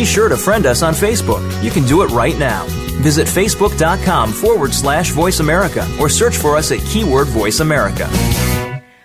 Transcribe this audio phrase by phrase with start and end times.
[0.00, 1.42] Be sure to friend us on Facebook.
[1.62, 2.64] You can do it right now.
[3.02, 8.08] Visit facebook.com forward slash voice America or search for us at keyword voice America.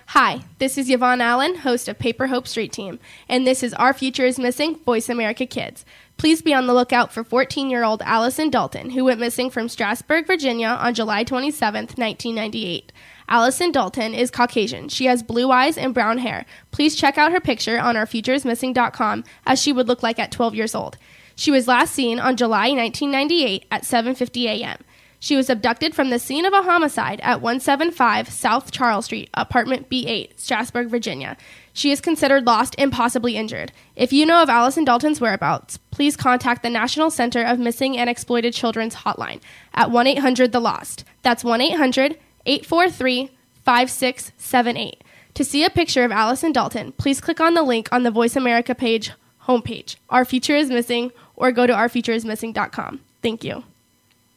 [0.05, 2.97] Hi, this is Yvonne Allen, host of Paper Hope Street Team,
[3.27, 5.83] and this is Our Future is Missing Voice America Kids.
[6.15, 9.67] Please be on the lookout for 14 year old Allison Dalton, who went missing from
[9.67, 12.93] Strasburg, Virginia on July 27, 1998.
[13.27, 14.89] Allison Dalton is Caucasian.
[14.89, 16.45] She has blue eyes and brown hair.
[16.71, 20.75] Please check out her picture on ourfutureismissing.com as she would look like at 12 years
[20.75, 20.97] old.
[21.35, 24.77] She was last seen on July 1998 at 7:50 a.m.
[25.19, 29.89] She was abducted from the scene of a homicide at 175 South Charles Street, apartment
[29.89, 31.35] B8, Strasburg, Virginia.
[31.73, 33.71] She is considered lost and possibly injured.
[33.95, 38.09] If you know of Allison Dalton's whereabouts, please contact the National Center of Missing and
[38.09, 39.41] Exploited Children's hotline
[39.73, 41.03] at 1 800 The Lost.
[41.23, 43.31] That's 1 800 843
[43.63, 45.03] 5678.
[45.35, 48.35] To see a picture of Allison Dalton, please click on the link on the Voice
[48.35, 49.11] America page
[49.43, 49.97] homepage.
[50.09, 53.01] Our Future is Missing, or go to ourfutureismissing.com.
[53.21, 53.63] Thank you.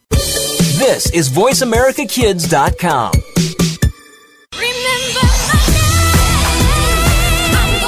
[0.09, 3.11] This is VoiceAmericaKids.com.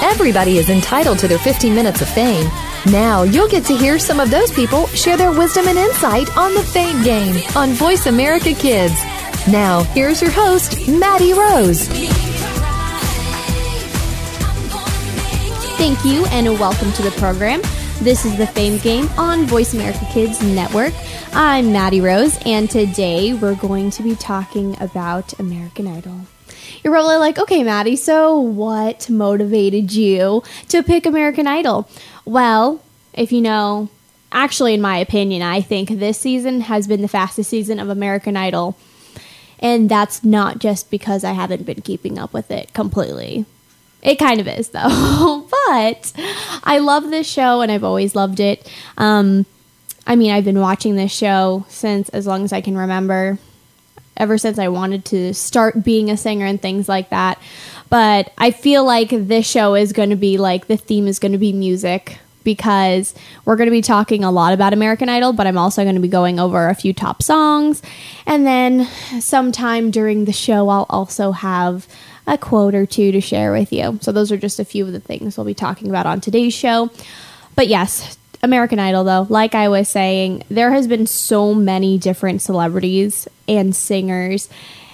[0.03, 2.49] Everybody is entitled to their 15 minutes of fame.
[2.87, 6.53] Now you'll get to hear some of those people share their wisdom and insight on
[6.53, 8.93] the Fame Game on Voice America Kids.
[9.49, 11.87] Now, here's your host, Maddie Rose.
[15.77, 17.59] Thank you and welcome to the program.
[18.01, 20.93] This is the Fame Game on Voice America Kids Network.
[21.33, 26.21] I'm Maddie Rose, and today we're going to be talking about American Idol.
[26.83, 31.89] You're probably like, okay, Maddie, so what motivated you to pick American Idol?
[32.25, 32.83] Well,
[33.15, 33.89] if you know,
[34.31, 38.37] actually, in my opinion, I think this season has been the fastest season of American
[38.37, 38.77] Idol.
[39.61, 43.45] And that's not just because I haven't been keeping up with it completely.
[44.01, 45.47] It kind of is, though.
[45.67, 46.11] but
[46.63, 48.69] I love this show and I've always loved it.
[48.97, 49.45] Um,
[50.07, 53.37] I mean, I've been watching this show since as long as I can remember,
[54.17, 57.39] ever since I wanted to start being a singer and things like that.
[57.89, 61.33] But I feel like this show is going to be like the theme is going
[61.33, 63.13] to be music because
[63.45, 66.01] we're going to be talking a lot about American Idol, but I'm also going to
[66.01, 67.81] be going over a few top songs.
[68.25, 68.85] And then
[69.19, 71.87] sometime during the show, I'll also have
[72.27, 73.99] a quote or two to share with you.
[74.01, 76.53] So those are just a few of the things we'll be talking about on today's
[76.53, 76.89] show.
[77.55, 82.41] But yes, American Idol, though, like I was saying, there has been so many different
[82.41, 84.49] celebrities and singers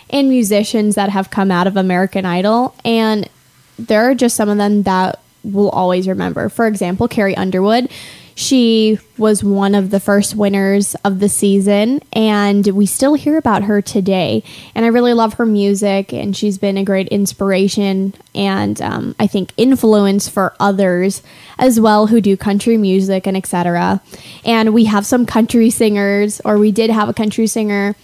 [0.09, 2.75] and musicians that have come out of American Idol.
[2.83, 3.29] And
[3.77, 5.19] there are just some of them that
[5.51, 6.49] will always remember.
[6.49, 7.89] For example, Carrie Underwood.
[8.37, 13.63] She was one of the first winners of the season, and we still hear about
[13.63, 14.43] her today.
[14.75, 19.25] And I really love her music, and she's been a great inspiration and um, I
[19.25, 21.23] think influence for others
[21.57, 24.03] as well who do country music and etc.
[24.45, 27.95] And we have some country singers, or we did have a country singer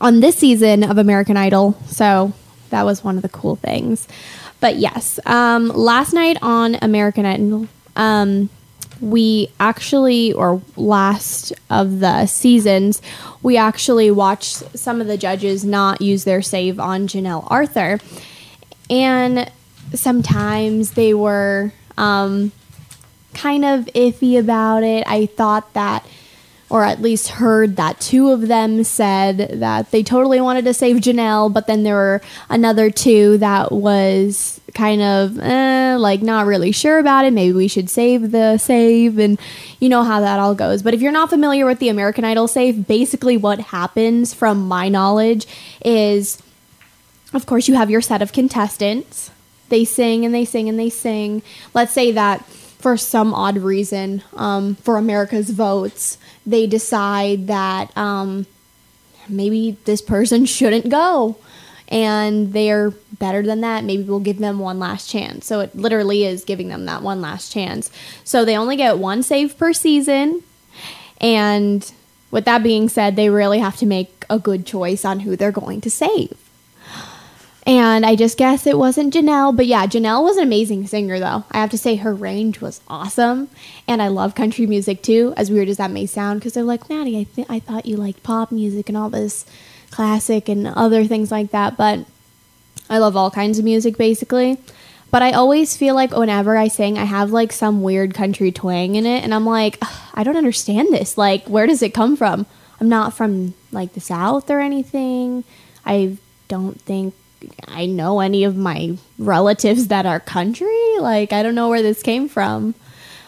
[0.00, 1.78] on this season of American Idol.
[1.86, 2.32] So
[2.70, 4.08] that was one of the cool things.
[4.64, 8.48] But yes, um, last night on American Idol, um,
[8.98, 13.02] we actually, or last of the seasons,
[13.42, 18.00] we actually watched some of the judges not use their save on Janelle Arthur.
[18.88, 19.52] And
[19.92, 22.50] sometimes they were um,
[23.34, 25.04] kind of iffy about it.
[25.06, 26.06] I thought that,
[26.70, 30.96] or at least heard that two of them said that they totally wanted to save
[30.96, 36.72] Janelle, but then there were another two that was kind of eh, like not really
[36.72, 37.32] sure about it.
[37.32, 39.38] Maybe we should save the save, and
[39.78, 40.82] you know how that all goes.
[40.82, 44.88] But if you're not familiar with the American Idol save, basically what happens, from my
[44.88, 45.46] knowledge,
[45.84, 46.42] is
[47.32, 49.30] of course you have your set of contestants.
[49.68, 51.42] They sing and they sing and they sing.
[51.72, 58.46] Let's say that for some odd reason, um, for America's votes, they decide that um,
[59.28, 61.36] maybe this person shouldn't go
[61.88, 65.46] and they're better than that, maybe we'll give them one last chance.
[65.46, 67.90] So it literally is giving them that one last chance.
[68.24, 70.42] So they only get one save per season.
[71.20, 71.90] And
[72.30, 75.52] with that being said, they really have to make a good choice on who they're
[75.52, 76.43] going to save.
[77.66, 79.56] And I just guess it wasn't Janelle.
[79.56, 81.44] But yeah, Janelle was an amazing singer, though.
[81.50, 83.48] I have to say, her range was awesome.
[83.88, 86.90] And I love country music too, as weird as that may sound, because they're like,
[86.90, 89.46] Maddie, I, th- I thought you liked pop music and all this
[89.90, 91.76] classic and other things like that.
[91.76, 92.00] But
[92.90, 94.58] I love all kinds of music, basically.
[95.10, 98.96] But I always feel like whenever I sing, I have like some weird country twang
[98.96, 99.22] in it.
[99.22, 99.78] And I'm like,
[100.12, 101.16] I don't understand this.
[101.16, 102.44] Like, where does it come from?
[102.80, 105.44] I'm not from like the South or anything.
[105.86, 106.18] I
[106.48, 107.14] don't think
[107.66, 110.98] I know any of my relatives that are country.
[110.98, 112.74] Like, I don't know where this came from.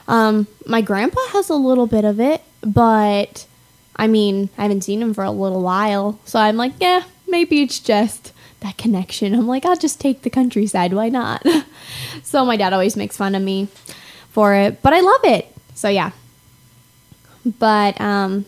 [0.08, 3.46] Um, my grandpa has a little bit of it, but
[3.96, 7.62] I mean, I haven't seen him for a little while, so I'm like, yeah, maybe
[7.62, 9.34] it's just that connection.
[9.34, 10.92] I'm like, I'll just take the countryside.
[10.92, 11.44] Why not?
[12.22, 13.68] so my dad always makes fun of me
[14.30, 15.52] for it, but I love it.
[15.74, 16.12] So yeah.
[17.58, 18.44] But um,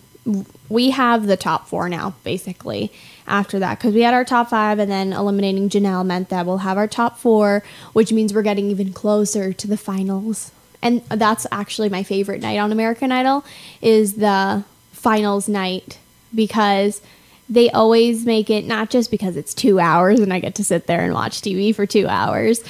[0.68, 2.92] we have the top four now, basically,
[3.28, 3.78] after that.
[3.78, 6.88] Because we had our top five, and then eliminating Janelle meant that we'll have our
[6.88, 10.50] top four, which means we're getting even closer to the finals.
[10.82, 13.44] And that's actually my favorite night on American Idol
[13.82, 15.98] is the finals night
[16.34, 17.00] because
[17.48, 20.86] they always make it not just because it's two hours and I get to sit
[20.86, 22.62] there and watch TV for two hours,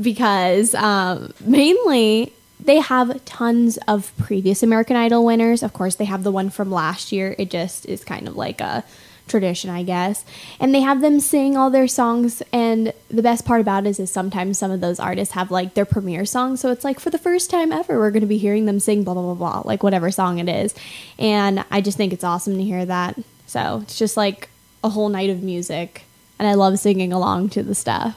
[0.00, 5.62] because um, mainly they have tons of previous American Idol winners.
[5.62, 7.34] Of course, they have the one from last year.
[7.38, 8.84] It just is kind of like a
[9.28, 10.24] tradition, I guess.
[10.60, 12.42] And they have them sing all their songs.
[12.52, 15.74] And the best part about it is, is sometimes some of those artists have like
[15.74, 16.56] their premiere song.
[16.56, 19.04] So it's like for the first time ever, we're going to be hearing them sing
[19.04, 20.74] blah, blah, blah, blah, like whatever song it is.
[21.18, 23.18] And I just think it's awesome to hear that.
[23.46, 24.48] So it's just like
[24.84, 26.04] a whole night of music.
[26.38, 28.16] And I love singing along to the stuff.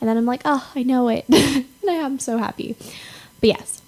[0.00, 1.24] And then I'm like, oh, I know it.
[1.28, 2.76] and I am so happy.
[3.40, 3.82] But yes.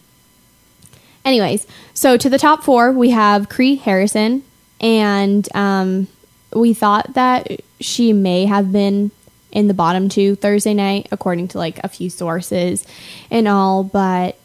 [1.25, 4.43] Anyways, so to the top four, we have Kree Harrison.
[4.81, 6.09] And um,
[6.53, 9.11] we thought that she may have been
[9.50, 12.87] in the bottom two Thursday night, according to like a few sources
[13.31, 13.85] and all.
[13.85, 14.39] But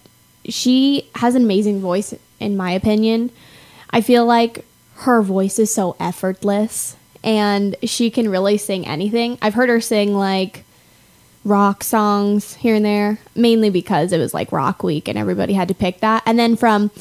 [0.45, 3.31] she has an amazing voice, in my opinion.
[3.89, 4.65] I feel like
[4.95, 9.37] her voice is so effortless and she can really sing anything.
[9.41, 10.63] I've heard her sing like
[11.45, 15.67] rock songs here and there, mainly because it was like rock week and everybody had
[15.67, 16.23] to pick that.
[16.25, 16.91] And then from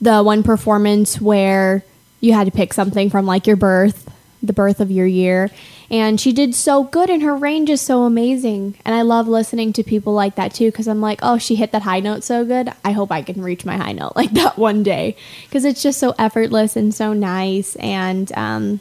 [0.00, 1.84] the one performance where
[2.20, 4.08] you had to pick something from like your birth,
[4.42, 5.50] the birth of your year.
[5.90, 8.76] And she did so good, and her range is so amazing.
[8.84, 11.72] And I love listening to people like that too, because I'm like, oh, she hit
[11.72, 12.72] that high note so good.
[12.84, 15.98] I hope I can reach my high note like that one day, because it's just
[15.98, 17.76] so effortless and so nice.
[17.76, 18.80] And um,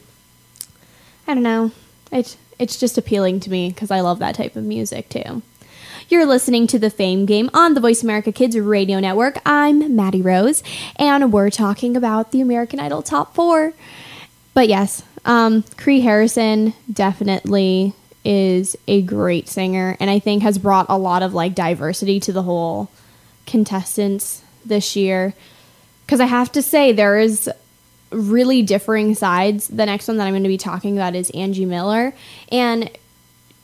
[1.27, 1.71] I don't know,
[2.11, 5.41] it's it's just appealing to me because I love that type of music too.
[6.09, 9.39] You're listening to the Fame Game on the Voice America Kids Radio Network.
[9.45, 10.63] I'm Maddie Rose,
[10.95, 13.73] and we're talking about the American Idol Top Four.
[14.53, 17.93] But yes, um, Kree Harrison definitely
[18.25, 22.31] is a great singer, and I think has brought a lot of like diversity to
[22.31, 22.89] the whole
[23.45, 25.33] contestants this year.
[26.05, 27.49] Because I have to say, there is
[28.09, 29.67] really differing sides.
[29.67, 32.13] The next one that I'm going to be talking about is Angie Miller,
[32.49, 32.89] and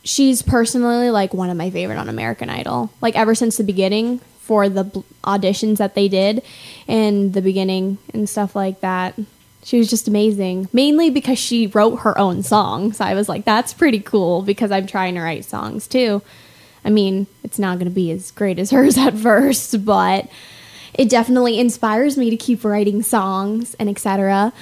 [0.02, 2.90] she's personally like one of my favorite on American Idol.
[3.00, 4.84] Like ever since the beginning for the
[5.24, 6.42] auditions that they did
[6.86, 9.18] in the beginning and stuff like that.
[9.64, 13.00] She was just amazing, mainly because she wrote her own songs.
[13.00, 16.20] I was like, that's pretty cool because I'm trying to write songs too.
[16.84, 20.28] I mean, it's not going to be as great as hers at first, but
[20.92, 24.52] it definitely inspires me to keep writing songs and etc.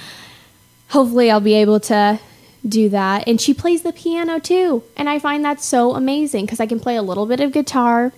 [0.89, 2.19] Hopefully, I'll be able to
[2.65, 3.27] do that.
[3.27, 4.83] And she plays the piano too.
[4.95, 8.13] And I find that so amazing because I can play a little bit of guitar,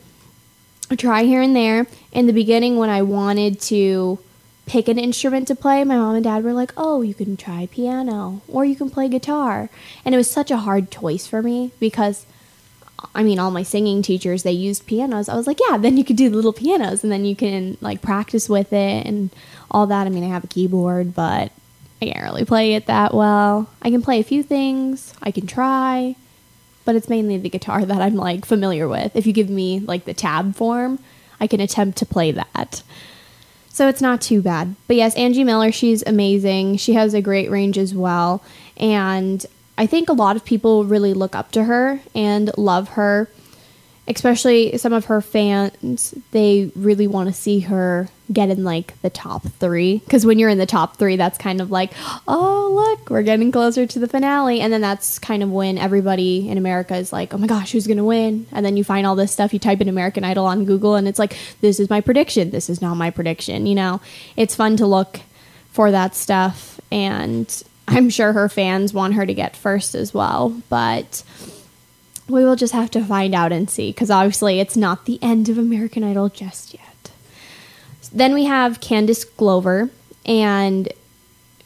[0.98, 1.88] try here and there.
[2.12, 4.20] In the beginning, when I wanted to
[4.66, 7.68] pick an instrument to play, my mom and dad were like, "Oh, you can try
[7.68, 9.70] piano or you can play guitar."
[10.04, 12.26] And it was such a hard choice for me because
[13.14, 15.30] I mean, all my singing teachers they used pianos.
[15.30, 17.78] I was like, "Yeah, then you could do the little pianos and then you can
[17.82, 19.30] like practice with it and
[19.70, 21.52] all that." I mean, I have a keyboard, but
[22.02, 23.69] I can't really play it that well.
[23.81, 25.14] I can play a few things.
[25.22, 26.16] I can try,
[26.84, 29.16] but it's mainly the guitar that I'm like familiar with.
[29.16, 31.00] If you give me like the tab form,
[31.40, 32.81] I can attempt to play that.
[33.76, 34.76] So it's not too bad.
[34.88, 36.78] But yes, Angie Miller, she's amazing.
[36.78, 38.42] She has a great range as well.
[38.78, 39.46] And
[39.78, 43.30] I think a lot of people really look up to her and love her
[44.08, 49.10] especially some of her fans, they really want to see her get in like the
[49.10, 50.00] top three.
[50.00, 51.92] Because when you're in the top three, that's kind of like,
[52.28, 54.62] oh, look, we're getting closer to the finale.
[54.62, 57.88] And then that's kind of when everybody in America is like, oh my gosh, who's
[57.88, 58.48] to win?
[58.52, 59.54] And then you find all this stuff.
[59.54, 62.50] You type in American Idol on Google, and it's like, this is my prediction.
[62.50, 63.66] This is not my prediction.
[63.66, 64.02] You know,
[64.36, 65.20] it's fun to look
[65.72, 66.80] for that stuff.
[66.92, 70.62] And I'm sure her fans want her to get first as well.
[70.70, 71.24] But
[72.28, 75.48] we will just have to find out and see because obviously it's not the end
[75.50, 76.84] of American Idol just yet.
[78.16, 79.90] Then we have Candice Glover,
[80.26, 80.88] and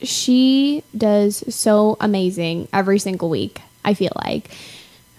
[0.02, 4.50] she does so amazing every single week, I feel like.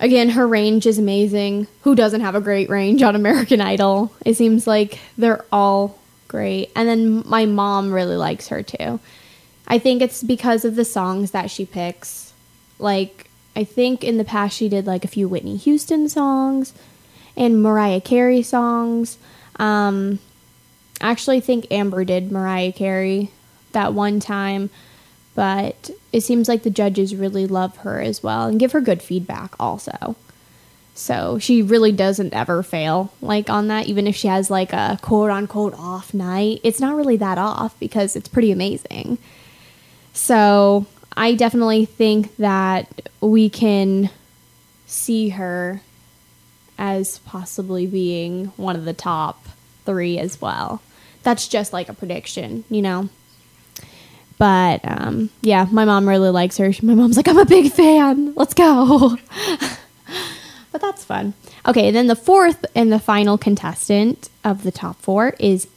[0.01, 1.69] Again, her range is amazing.
[1.83, 4.13] Who doesn't have a great range on American Idol?
[4.27, 6.73] It seems like they're all great.
[6.75, 8.99] And then my mom really likes her too.
[9.69, 12.33] I think it's because of the songs that she picks.
[12.81, 16.73] Like, I think in the past she did like a few Whitney Houston songs
[17.37, 19.17] and Mariah Carey songs.
[19.57, 20.19] Um,
[21.01, 23.31] I actually think Amber did Mariah Carey
[23.73, 24.71] that one time,
[25.35, 29.03] but it seems like the judges really love her as well and give her good
[29.03, 30.17] feedback also.
[30.95, 34.99] So she really doesn't ever fail like on that, even if she has like a
[35.01, 36.61] quote unquote off night.
[36.63, 39.17] It's not really that off because it's pretty amazing.
[40.13, 44.11] So I definitely think that we can
[44.87, 45.81] see her
[46.77, 49.47] as possibly being one of the top
[49.87, 50.83] three as well.
[51.23, 53.09] That's just like a prediction, you know?
[54.39, 56.73] But um, yeah, my mom really likes her.
[56.83, 58.35] My mom's like, I'm a big fan.
[58.35, 59.19] Let's go.
[60.73, 61.35] but that's fun.
[61.69, 65.69] Okay, then the fourth and the final contestant of the top four is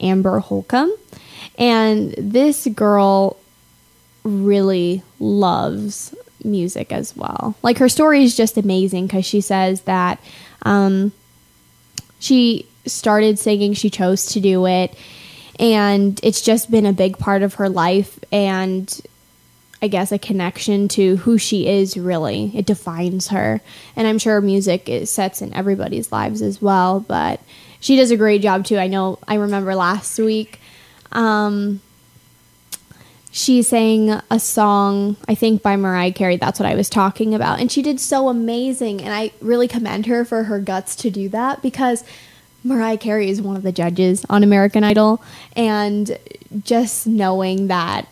[0.00, 0.92] Amber Holcomb.
[1.58, 3.38] And this girl
[4.22, 6.14] really loves
[6.44, 7.56] music as well.
[7.62, 10.20] Like her story is just amazing because she says that
[10.62, 11.12] um,
[12.20, 14.94] she started singing, she chose to do it,
[15.58, 19.00] and it's just been a big part of her life and
[19.82, 22.50] I guess a connection to who she is really.
[22.54, 23.60] It defines her.
[23.94, 27.40] And I'm sure music it sets in everybody's lives as well, but
[27.80, 28.78] she does a great job too.
[28.78, 30.60] I know I remember last week
[31.12, 31.80] um,
[33.30, 36.36] she sang a song, I think by Mariah Carey.
[36.36, 37.60] That's what I was talking about.
[37.60, 39.02] And she did so amazing.
[39.02, 42.02] And I really commend her for her guts to do that because
[42.66, 45.22] Mariah Carey is one of the judges on American Idol.
[45.54, 46.18] And
[46.64, 48.08] just knowing that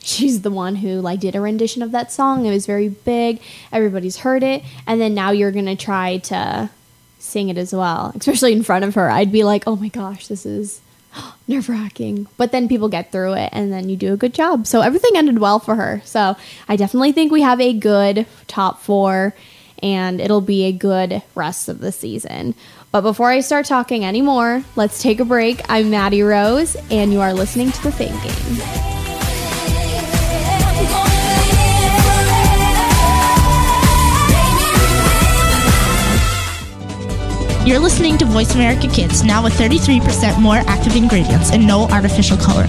[0.00, 3.42] she's the one who like did a rendition of that song, it was very big.
[3.70, 4.62] Everybody's heard it.
[4.86, 6.70] And then now you're to try to
[7.18, 9.10] sing it as well, especially in front of her.
[9.10, 10.80] I'd be like, oh my gosh, this is
[11.48, 12.26] nerve wracking.
[12.38, 14.66] But then people get through it and then you do a good job.
[14.66, 16.00] So everything ended well for her.
[16.06, 16.36] So
[16.68, 19.34] I definitely think we have a good top four
[19.82, 22.54] and it'll be a good rest of the season.
[22.90, 25.60] But before I start talking anymore, let's take a break.
[25.68, 28.84] I'm Maddie Rose and you are listening to The Game.
[37.66, 42.36] You're listening to Voice America Kids, now with 33% more active ingredients and no artificial
[42.36, 42.68] coloring.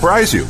[0.01, 0.45] surprise you.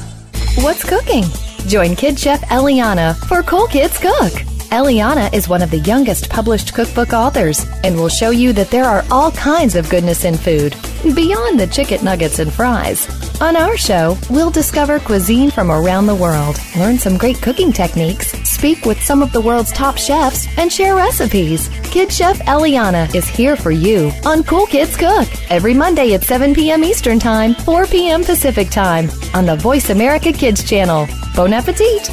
[0.63, 1.25] What's cooking?
[1.67, 4.31] Join Kid Chef Eliana for Cool Kids Cook.
[4.71, 8.85] Eliana is one of the youngest published cookbook authors and will show you that there
[8.85, 13.09] are all kinds of goodness in food, beyond the chicken nuggets and fries.
[13.41, 18.31] On our show, we'll discover cuisine from around the world, learn some great cooking techniques,
[18.49, 21.69] speak with some of the world's top chefs, and share recipes.
[21.91, 26.55] Kid Chef Eliana is here for you on Cool Kids Cook every Monday at 7
[26.55, 26.85] p.m.
[26.85, 28.23] Eastern Time, 4 p.m.
[28.23, 31.05] Pacific Time on the Voice America Kids channel.
[31.35, 32.07] Bon appetit!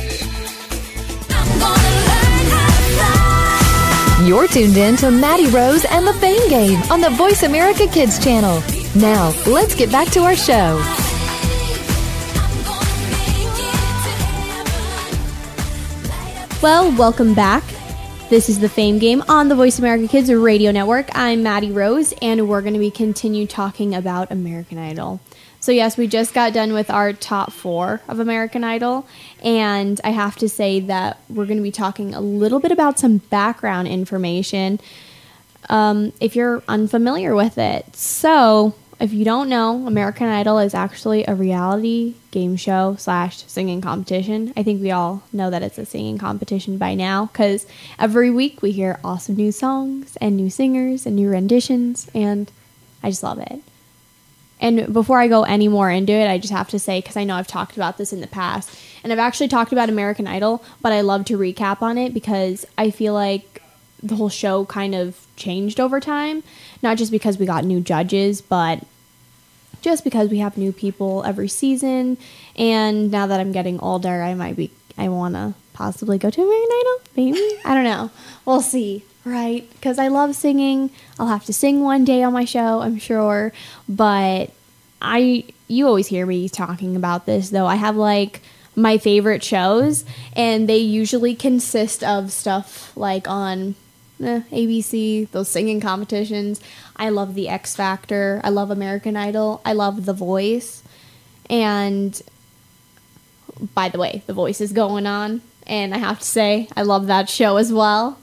[4.27, 8.19] You're tuned in to Maddie Rose and the Fame Game on the Voice America Kids
[8.19, 8.61] channel.
[8.97, 10.83] Now, let's get back to our show.
[16.61, 17.63] Well, welcome back.
[18.29, 21.09] This is the Fame Game on the Voice America Kids Radio Network.
[21.15, 25.21] I'm Maddie Rose, and we're going to be continue talking about American Idol.
[25.61, 29.09] So yes, we just got done with our top four of American Idol,
[29.43, 32.99] and I have to say that we're going to be talking a little bit about
[32.99, 34.79] some background information
[35.71, 37.97] um, if you're unfamiliar with it.
[37.97, 43.81] So if you don't know, American Idol is actually a reality game show slash singing
[43.81, 44.53] competition.
[44.57, 47.67] I think we all know that it's a singing competition by now because
[47.99, 52.51] every week we hear awesome new songs and new singers and new renditions, and
[53.03, 53.61] I just love it.
[54.61, 57.23] And before I go any more into it, I just have to say, because I
[57.23, 60.65] know I've talked about this in the past, and I've actually talked about American Idol,
[60.83, 63.63] but I love to recap on it because I feel like
[64.03, 66.43] the whole show kind of changed over time.
[66.83, 68.85] Not just because we got new judges, but
[69.81, 72.19] just because we have new people every season.
[72.57, 76.43] And now that I'm getting older, I might be, I want to possibly go to
[76.43, 77.01] American Idol.
[77.17, 77.61] Maybe.
[77.65, 78.11] I don't know.
[78.45, 79.69] We'll see right?
[79.73, 80.91] Because I love singing.
[81.19, 83.53] I'll have to sing one day on my show, I'm sure.
[83.89, 84.51] But
[85.01, 87.67] I, you always hear me talking about this, though.
[87.67, 88.41] I have like
[88.75, 90.05] my favorite shows,
[90.35, 93.75] and they usually consist of stuff like on
[94.23, 96.61] eh, ABC, those singing competitions.
[96.97, 98.41] I love The X Factor.
[98.45, 99.61] I love American Idol.
[99.65, 100.83] I love The Voice.
[101.51, 102.21] And
[103.75, 105.43] by the way, The Voice is going on.
[105.67, 108.19] And I have to say, I love that show as well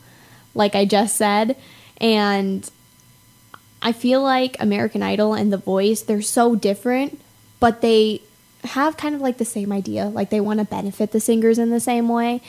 [0.56, 1.56] like I just said.
[1.98, 2.70] And
[3.82, 7.22] I feel like American Idol and The Voice, they're so different,
[7.60, 8.22] but they
[8.64, 10.06] have kind of like the same idea.
[10.06, 12.42] Like they want to benefit the singers in the same way,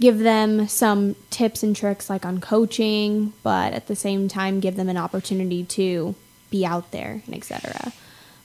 [0.00, 4.76] give them some tips and tricks like on coaching, but at the same time give
[4.76, 6.14] them an opportunity to
[6.50, 7.92] be out there and etc.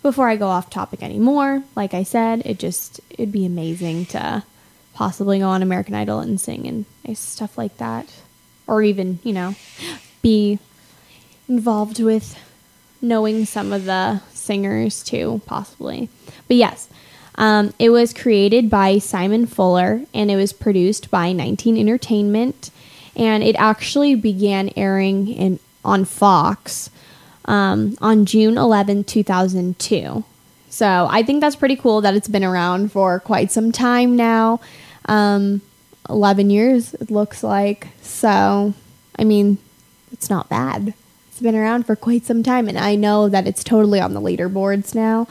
[0.01, 4.43] Before I go off topic anymore, like I said, it just it'd be amazing to
[4.93, 6.67] possibly go on American Idol and sing
[7.05, 8.07] and stuff like that
[8.67, 9.55] or even, you know,
[10.21, 10.59] be
[11.47, 12.37] involved with
[13.01, 16.09] knowing some of the singers too, possibly.
[16.47, 16.86] But yes,
[17.37, 22.71] um, it was created by Simon Fuller and it was produced by 19 Entertainment.
[23.15, 26.89] And it actually began airing in on Fox
[27.45, 30.23] um, on June 11, 2002.
[30.69, 34.59] So I think that's pretty cool that it's been around for quite some time now.
[35.05, 35.61] Um,
[36.09, 37.87] 11 years, it looks like.
[38.01, 38.73] So,
[39.17, 39.57] I mean,
[40.11, 40.93] it's not bad.
[41.29, 44.21] It's been around for quite some time, and I know that it's totally on the
[44.21, 45.27] leaderboards now.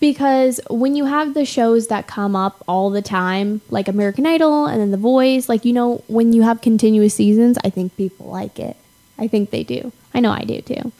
[0.00, 4.64] Because when you have the shows that come up all the time, like American Idol
[4.66, 8.26] and then The Voice, like, you know, when you have continuous seasons, I think people
[8.26, 8.76] like it.
[9.18, 9.92] I think they do.
[10.14, 10.92] I know I do too.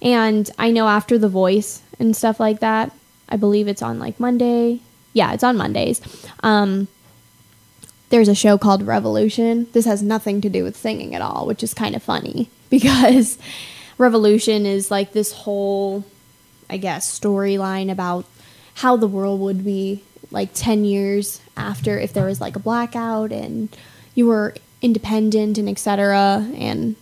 [0.00, 2.92] And I know after The Voice and stuff like that,
[3.28, 4.80] I believe it's on like Monday.
[5.12, 6.00] Yeah, it's on Mondays.
[6.42, 6.88] Um,
[8.10, 9.66] there's a show called Revolution.
[9.72, 13.38] This has nothing to do with singing at all, which is kind of funny because
[13.98, 16.04] Revolution is like this whole,
[16.74, 18.26] I guess, storyline about
[18.74, 23.30] how the world would be like 10 years after if there was like a blackout
[23.30, 23.68] and
[24.16, 26.44] you were independent and etc.
[26.56, 26.96] And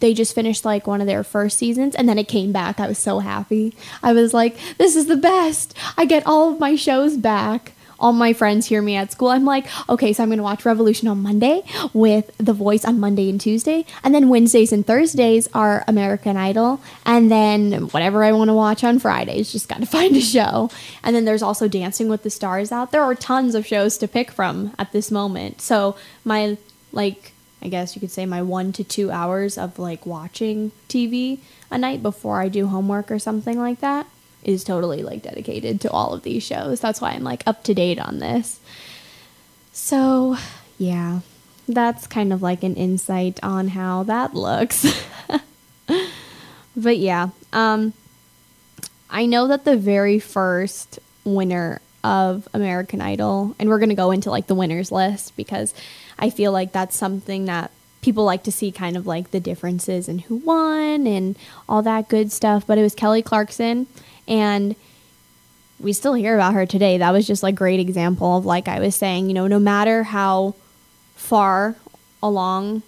[0.00, 2.78] they just finished like one of their first seasons and then it came back.
[2.78, 3.74] I was so happy.
[4.02, 5.74] I was like, this is the best.
[5.96, 9.44] I get all of my shows back all my friends hear me at school, I'm
[9.44, 13.28] like, okay, so I'm going to watch Revolution on Monday with The Voice on Monday
[13.28, 13.84] and Tuesday.
[14.04, 16.80] And then Wednesdays and Thursdays are American Idol.
[17.04, 20.70] And then whatever I want to watch on Fridays, just got to find a show.
[21.02, 22.92] And then there's also Dancing with the Stars out.
[22.92, 25.60] There are tons of shows to pick from at this moment.
[25.60, 26.56] So my,
[26.92, 31.40] like, I guess you could say my one to two hours of like watching TV
[31.70, 34.06] a night before I do homework or something like that
[34.48, 36.80] is totally like dedicated to all of these shows.
[36.80, 38.58] That's why I'm like up to date on this.
[39.72, 40.36] So,
[40.78, 41.20] yeah.
[41.68, 44.86] That's kind of like an insight on how that looks.
[46.76, 47.92] but yeah, um
[49.10, 54.10] I know that the very first winner of American Idol, and we're going to go
[54.10, 55.74] into like the winners list because
[56.18, 60.08] I feel like that's something that people like to see kind of like the differences
[60.08, 62.66] and who won and all that good stuff.
[62.66, 63.86] But it was Kelly Clarkson
[64.28, 64.76] and
[65.80, 66.98] we still hear about her today.
[66.98, 70.04] That was just like great example of like I was saying, you know, no matter
[70.04, 70.54] how
[71.14, 71.76] far
[72.22, 72.82] along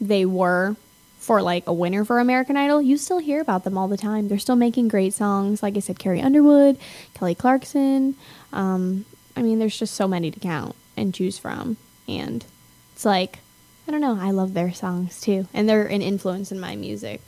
[0.00, 0.76] they were
[1.18, 4.28] for like a winner for American Idol, you still hear about them all the time.
[4.28, 5.62] They're still making great songs.
[5.62, 6.78] Like I said, Carrie Underwood,
[7.14, 8.16] Kelly Clarkson.
[8.52, 9.04] Um,
[9.36, 11.76] I mean, there's just so many to count and choose from.
[12.08, 12.44] And
[12.92, 13.38] it's like,
[13.86, 15.48] I don't know, I love their songs too.
[15.52, 17.20] And they're an influence in my music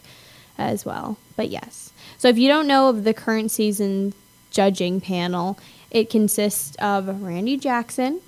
[0.59, 1.19] as well.
[1.37, 1.93] But yes.
[2.25, 4.15] So if you don't know of the current season
[4.51, 5.59] judging panel,
[5.91, 8.23] it consists of Randy Jackson,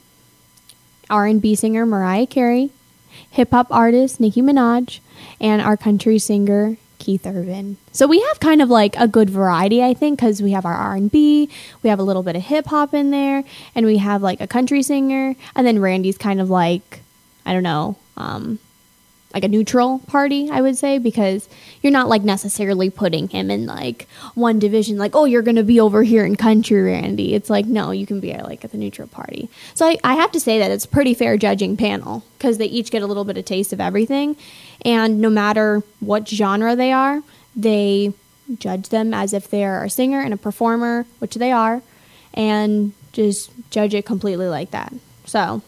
[1.08, 2.72] R&B singer Mariah Carey,
[3.30, 5.00] hip hop artist Nicki Minaj,
[5.40, 7.78] and our country singer Keith Urban.
[7.90, 10.74] So we have kind of like a good variety, I think, because we have our
[10.74, 11.48] R&B,
[11.82, 14.46] we have a little bit of hip hop in there, and we have like a
[14.46, 17.00] country singer, and then Randy's kind of like,
[17.46, 18.58] I don't know, um,
[19.36, 21.46] like a neutral party, I would say, because
[21.82, 25.62] you're not like necessarily putting him in like one division, like, oh, you're going to
[25.62, 27.34] be over here in country, Randy.
[27.34, 29.50] It's like, no, you can be like at the neutral party.
[29.74, 32.90] So I, I have to say that it's pretty fair judging panel because they each
[32.90, 34.36] get a little bit of taste of everything.
[34.86, 37.22] And no matter what genre they are,
[37.54, 38.14] they
[38.58, 41.82] judge them as if they are a singer and a performer, which they are,
[42.32, 44.94] and just judge it completely like that.
[45.26, 45.60] So,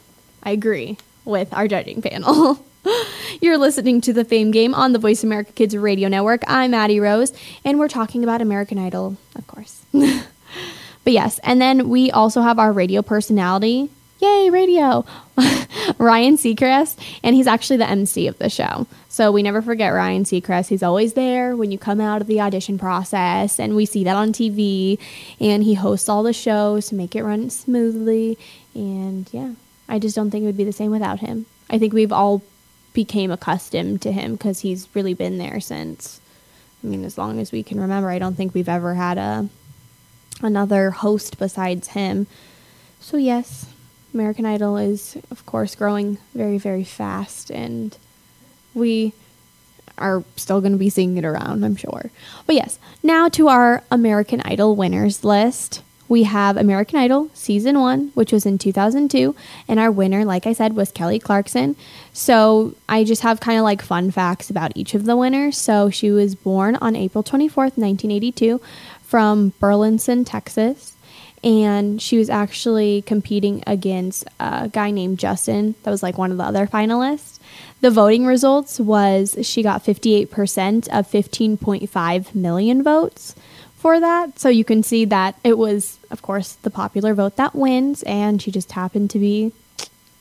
[0.42, 2.64] I agree with our judging panel.
[3.40, 6.42] You're listening to the Fame Game on the Voice America Kids Radio Network.
[6.46, 7.32] I'm Maddie Rose,
[7.64, 9.84] and we're talking about American Idol, of course.
[9.92, 13.90] but yes, and then we also have our radio personality.
[14.20, 15.04] Yay, radio!
[15.98, 18.86] Ryan Seacrest, and he's actually the MC of the show.
[19.08, 20.68] So we never forget Ryan Seacrest.
[20.68, 24.16] He's always there when you come out of the audition process, and we see that
[24.16, 24.98] on TV.
[25.38, 28.38] And he hosts all the shows to make it run smoothly.
[28.74, 29.52] And yeah,
[29.88, 31.46] I just don't think it would be the same without him.
[31.70, 32.42] I think we've all
[32.98, 36.20] became accustomed to him because he's really been there since.
[36.82, 39.48] I mean, as long as we can remember, I don't think we've ever had a
[40.42, 42.26] another host besides him.
[42.98, 43.66] So yes,
[44.12, 47.96] American Idol is of course growing very very fast, and
[48.74, 49.12] we
[49.96, 52.10] are still going to be seeing it around, I'm sure.
[52.46, 58.10] But yes, now to our American Idol winners list we have American Idol season one,
[58.14, 59.36] which was in 2002,
[59.68, 61.76] and our winner, like I said, was Kelly Clarkson.
[62.12, 65.58] So I just have kind of like fun facts about each of the winners.
[65.58, 68.60] So she was born on April 24th, 1982,
[69.02, 70.94] from Burleson, Texas.
[71.44, 76.36] And she was actually competing against a guy named Justin, that was like one of
[76.36, 77.38] the other finalists.
[77.80, 83.36] The voting results was she got 58% of 15.5 million votes
[83.78, 84.38] for that.
[84.38, 88.42] So you can see that it was, of course, the popular vote that wins, and
[88.42, 89.52] she just happened to be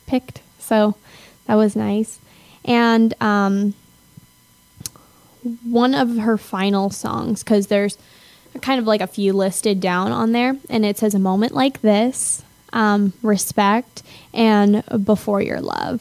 [0.06, 0.40] picked.
[0.58, 0.94] So
[1.46, 2.20] that was nice.
[2.64, 3.74] And um,
[5.64, 7.98] one of her final songs, because there's
[8.60, 11.80] kind of like a few listed down on there, and it says a moment like
[11.80, 12.42] this,
[12.72, 16.00] um, respect, and before your love.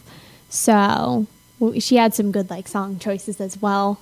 [0.50, 1.28] So
[1.80, 4.00] she had some good like song choices as well.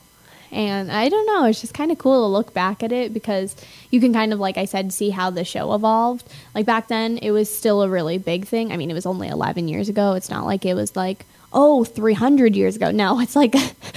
[0.51, 3.55] And I don't know, it's just kind of cool to look back at it because
[3.89, 6.31] you can kind of, like I said, see how the show evolved.
[6.53, 8.71] Like back then, it was still a really big thing.
[8.71, 10.13] I mean, it was only 11 years ago.
[10.13, 12.91] It's not like it was like, oh, 300 years ago.
[12.91, 13.55] No, it's like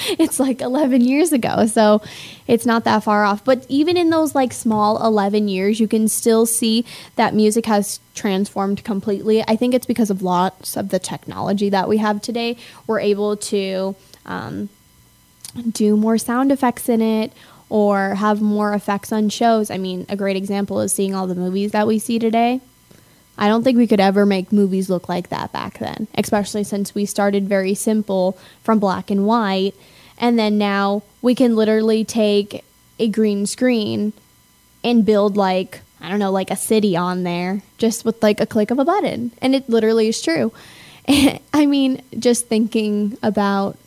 [0.09, 1.67] it's like 11 years ago.
[1.67, 2.01] So
[2.47, 3.45] it's not that far off.
[3.45, 8.01] But even in those like small 11 years, you can still see that music has
[8.15, 9.43] transformed completely.
[9.43, 12.57] I think it's because of lots of the technology that we have today.
[12.87, 14.69] We're able to um,
[15.71, 17.33] do more sound effects in it
[17.69, 19.71] or have more effects on shows.
[19.71, 22.61] I mean, a great example is seeing all the movies that we see today.
[23.37, 26.95] I don't think we could ever make movies look like that back then, especially since
[26.95, 29.75] we started very simple from black and white.
[30.19, 32.65] And then now we can literally take
[32.99, 34.13] a green screen
[34.83, 38.47] and build like, I don't know, like a city on there just with like a
[38.47, 39.31] click of a button.
[39.41, 40.53] And it literally is true.
[41.09, 43.79] I mean, just thinking about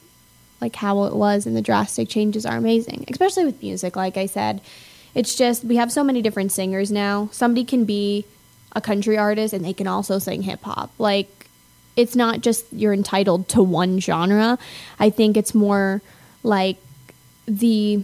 [0.61, 3.95] like how it was and the drastic changes are amazing, especially with music.
[3.95, 4.61] Like I said,
[5.15, 7.29] it's just we have so many different singers now.
[7.31, 8.25] Somebody can be
[8.73, 10.91] a country artist and they can also sing hip hop.
[10.99, 11.47] Like
[11.95, 14.57] it's not just you're entitled to one genre.
[14.99, 16.01] I think it's more
[16.43, 16.77] like
[17.47, 18.03] the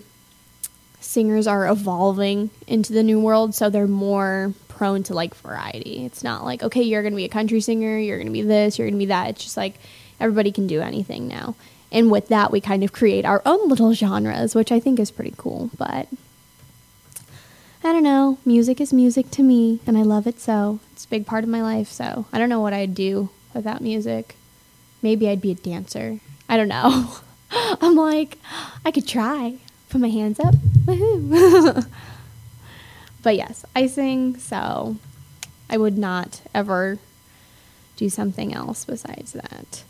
[0.99, 6.05] singers are evolving into the new world, so they're more prone to like variety.
[6.05, 8.41] It's not like, okay, you're going to be a country singer, you're going to be
[8.41, 9.29] this, you're going to be that.
[9.29, 9.75] It's just like
[10.19, 11.55] everybody can do anything now
[11.91, 15.11] and with that we kind of create our own little genres which i think is
[15.11, 16.07] pretty cool but
[17.83, 18.37] i don't know.
[18.45, 20.79] Music is music to me and i love it so.
[20.91, 23.81] It's a big part of my life so i don't know what i'd do without
[23.81, 24.35] music.
[25.01, 26.19] Maybe i'd be a dancer.
[26.49, 27.15] I don't know.
[27.51, 28.37] I'm like
[28.85, 29.55] i could try.
[29.89, 30.55] Put my hands up.
[30.85, 31.87] Woohoo.
[33.23, 34.95] But yes i sing so
[35.69, 36.97] i would not ever
[37.97, 39.83] do something else besides that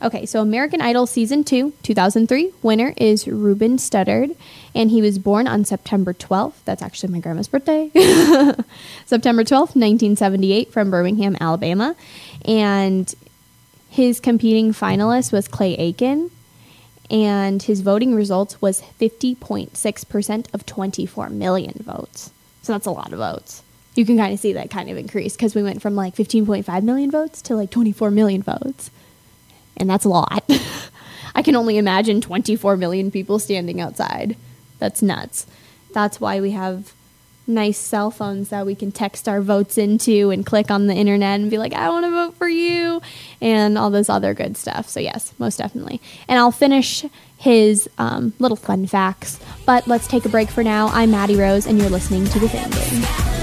[0.00, 4.36] Okay, so American Idol Season 2, 2003, winner is Ruben Studdard,
[4.72, 6.54] and he was born on September 12th.
[6.64, 7.90] That's actually my grandma's birthday.
[9.06, 11.96] September 12th, 1978, from Birmingham, Alabama.
[12.44, 13.12] And
[13.90, 16.30] his competing finalist was Clay Aiken,
[17.10, 22.30] and his voting results was 50.6% of 24 million votes.
[22.62, 23.64] So that's a lot of votes.
[23.96, 26.82] You can kind of see that kind of increase because we went from like 15.5
[26.84, 28.92] million votes to like 24 million votes
[29.78, 30.44] and that's a lot.
[31.34, 34.36] I can only imagine 24 million people standing outside.
[34.78, 35.46] That's nuts.
[35.92, 36.92] That's why we have
[37.48, 41.40] nice cell phones that we can text our votes into and click on the internet
[41.40, 43.00] and be like, I want to vote for you,
[43.40, 44.88] and all this other good stuff.
[44.88, 46.00] So, yes, most definitely.
[46.28, 47.04] And I'll finish
[47.38, 49.40] his um, little fun facts.
[49.64, 50.88] But let's take a break for now.
[50.88, 53.37] I'm Maddie Rose, and you're listening to The Fame Game.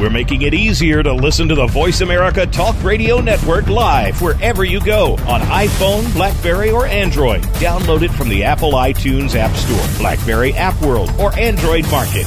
[0.00, 4.64] We're making it easier to listen to the Voice America Talk Radio Network live wherever
[4.64, 7.42] you go on iPhone, Blackberry, or Android.
[7.60, 12.26] Download it from the Apple iTunes App Store, Blackberry App World, or Android Market.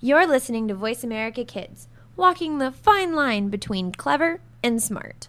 [0.00, 5.28] You're listening to Voice America Kids, walking the fine line between clever and smart.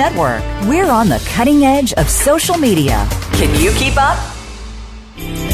[0.00, 0.42] Network.
[0.66, 3.06] We're on the cutting edge of social media.
[3.32, 4.18] Can you keep up?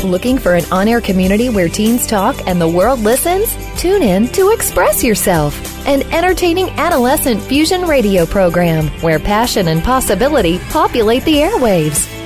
[0.05, 3.57] Looking for an on air community where teens talk and the world listens?
[3.77, 5.53] Tune in to Express Yourself,
[5.85, 12.16] an entertaining adolescent fusion radio program where passion and possibility populate the airwaves.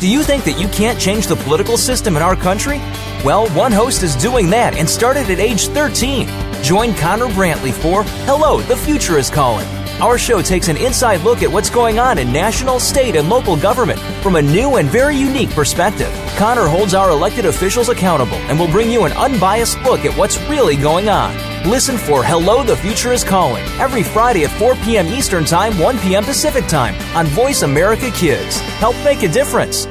[0.00, 2.78] Do you think that you can't change the political system in our country?
[3.24, 6.28] Well, one host is doing that and started at age 13.
[6.62, 9.66] Join Connor Brantley for Hello, the Future is Calling.
[10.02, 13.56] Our show takes an inside look at what's going on in national, state, and local
[13.56, 16.12] government from a new and very unique perspective.
[16.36, 20.40] Connor holds our elected officials accountable and will bring you an unbiased look at what's
[20.48, 21.53] really going on.
[21.66, 25.06] Listen for Hello, the Future is Calling every Friday at 4 p.m.
[25.06, 26.22] Eastern Time, 1 p.m.
[26.22, 28.60] Pacific Time on Voice America Kids.
[28.80, 29.86] Help make a difference.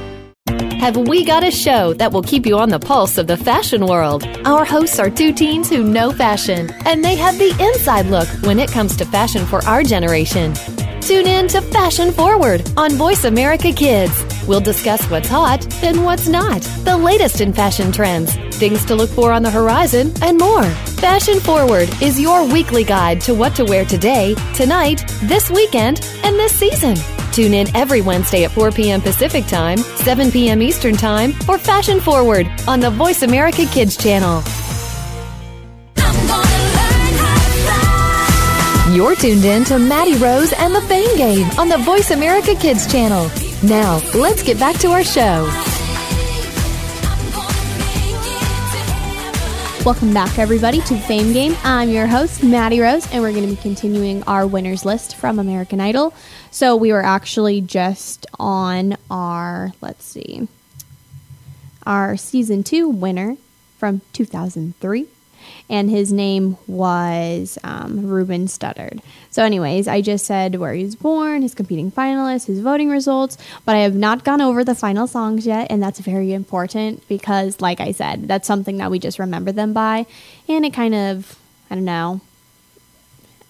[0.80, 3.88] Have we got a show that will keep you on the pulse of the fashion
[3.88, 4.24] world?
[4.46, 8.60] Our hosts are two teens who know fashion, and they have the inside look when
[8.60, 10.54] it comes to fashion for our generation.
[11.06, 14.24] Tune in to Fashion Forward on Voice America Kids.
[14.48, 19.10] We'll discuss what's hot and what's not, the latest in fashion trends, things to look
[19.10, 20.64] for on the horizon, and more.
[20.64, 26.38] Fashion Forward is your weekly guide to what to wear today, tonight, this weekend, and
[26.38, 26.96] this season.
[27.34, 29.02] Tune in every Wednesday at 4 p.m.
[29.02, 30.62] Pacific Time, 7 p.m.
[30.62, 34.42] Eastern Time for Fashion Forward on the Voice America Kids channel.
[38.94, 42.86] You're tuned in to Maddie Rose and the Fame Game on the Voice America Kids
[42.86, 43.28] channel.
[43.64, 45.50] Now, let's get back to our show.
[49.84, 51.58] Welcome back, everybody, to Fame Game.
[51.64, 55.40] I'm your host, Maddie Rose, and we're going to be continuing our winners list from
[55.40, 56.14] American Idol.
[56.52, 60.48] So we were actually just on our, let's see,
[61.84, 63.38] our season two winner
[63.80, 65.08] from 2003
[65.74, 69.02] and his name was um, Ruben Studdard.
[69.32, 73.40] So, anyways, I just said where he was born, his competing finalists, his voting results,
[73.66, 77.60] but I have not gone over the final songs yet, and that's very important because,
[77.60, 80.06] like I said, that's something that we just remember them by,
[80.48, 81.40] and it kind of,
[81.72, 82.22] I don't know,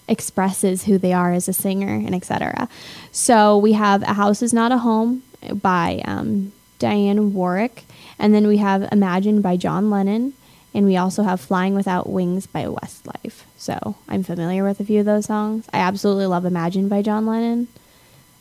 [0.08, 2.70] expresses who they are as a singer and etc.
[3.12, 5.24] So we have A House Is Not a Home
[5.56, 7.84] by um, Dionne Warwick,
[8.18, 10.36] and then we have Imagine by John Lennon
[10.74, 13.44] and we also have Flying Without Wings by Westlife.
[13.58, 15.68] So I'm familiar with a few of those songs.
[15.72, 17.68] I absolutely love Imagine by John Lennon.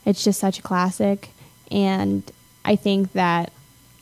[0.05, 1.31] It's just such a classic.
[1.71, 2.23] And
[2.64, 3.53] I think that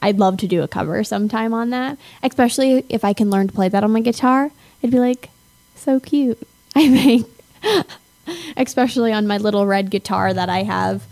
[0.03, 3.53] I'd love to do a cover sometime on that, especially if I can learn to
[3.53, 4.51] play that on my guitar.
[4.81, 5.31] It'd be like
[5.75, 6.38] so cute,
[6.75, 7.27] I think.
[8.57, 11.07] especially on my little red guitar that I have.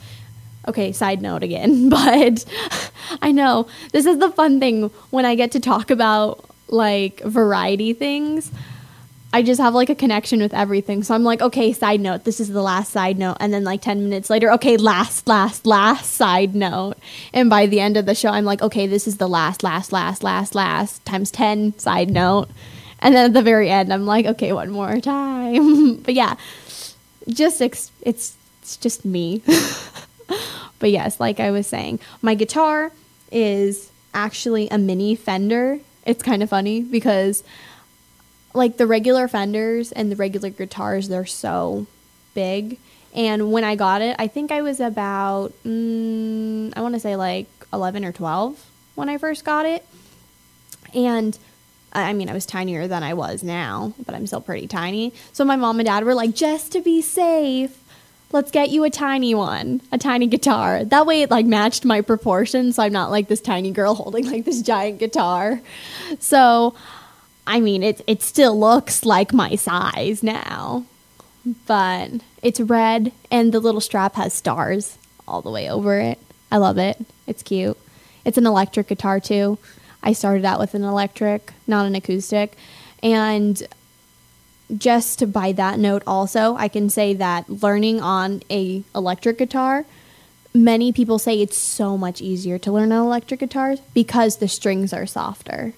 [0.67, 2.45] Okay, side note again, but
[3.23, 7.93] I know this is the fun thing when I get to talk about like variety
[7.93, 8.51] things,
[9.31, 11.03] I just have like a connection with everything.
[11.03, 13.37] So I'm like, okay, side note, this is the last side note.
[13.41, 16.95] And then like 10 minutes later, okay, last, last, last side note.
[17.35, 19.93] And by the end of the show, I'm like, okay, this is the last, last,
[19.93, 22.49] last, last, last times 10 side note.
[23.01, 25.97] And then at the very end, I'm like, okay, one more time.
[26.03, 26.37] but yeah,
[27.29, 29.43] just ex- it's, it's just me.
[30.79, 32.93] but yes, like I was saying, my guitar
[33.31, 37.45] is actually a mini Fender it's kind of funny because
[38.55, 41.87] like the regular fenders and the regular guitars they're so
[42.35, 42.79] big.
[43.15, 47.17] And when i got it i think i was about mm, i want to say
[47.17, 49.85] like 11 or 12 when i first got it.
[50.95, 51.39] And
[51.93, 55.13] i mean i was tinier than i was now but i'm still pretty tiny.
[55.33, 57.78] So my mom and dad were like just to be safe
[58.33, 60.85] let's get you a tiny one, a tiny guitar.
[60.85, 64.31] That way it like matched my proportions, so I'm not like this tiny girl holding
[64.31, 65.61] like this giant guitar.
[66.19, 66.75] So,
[67.47, 70.85] I mean, it it still looks like my size now,
[71.67, 72.11] but
[72.43, 76.19] it's red and the little strap has stars all the way over it.
[76.51, 76.99] I love it.
[77.27, 77.77] It's cute.
[78.25, 79.59] It's an electric guitar too.
[80.03, 82.57] I started out with an electric, not an acoustic,
[83.03, 83.61] and
[84.77, 89.87] just by that note also i can say that learning on a electric guitar
[90.55, 94.93] many people say it's so much easier to learn on electric guitars because the strings
[94.93, 95.75] are softer.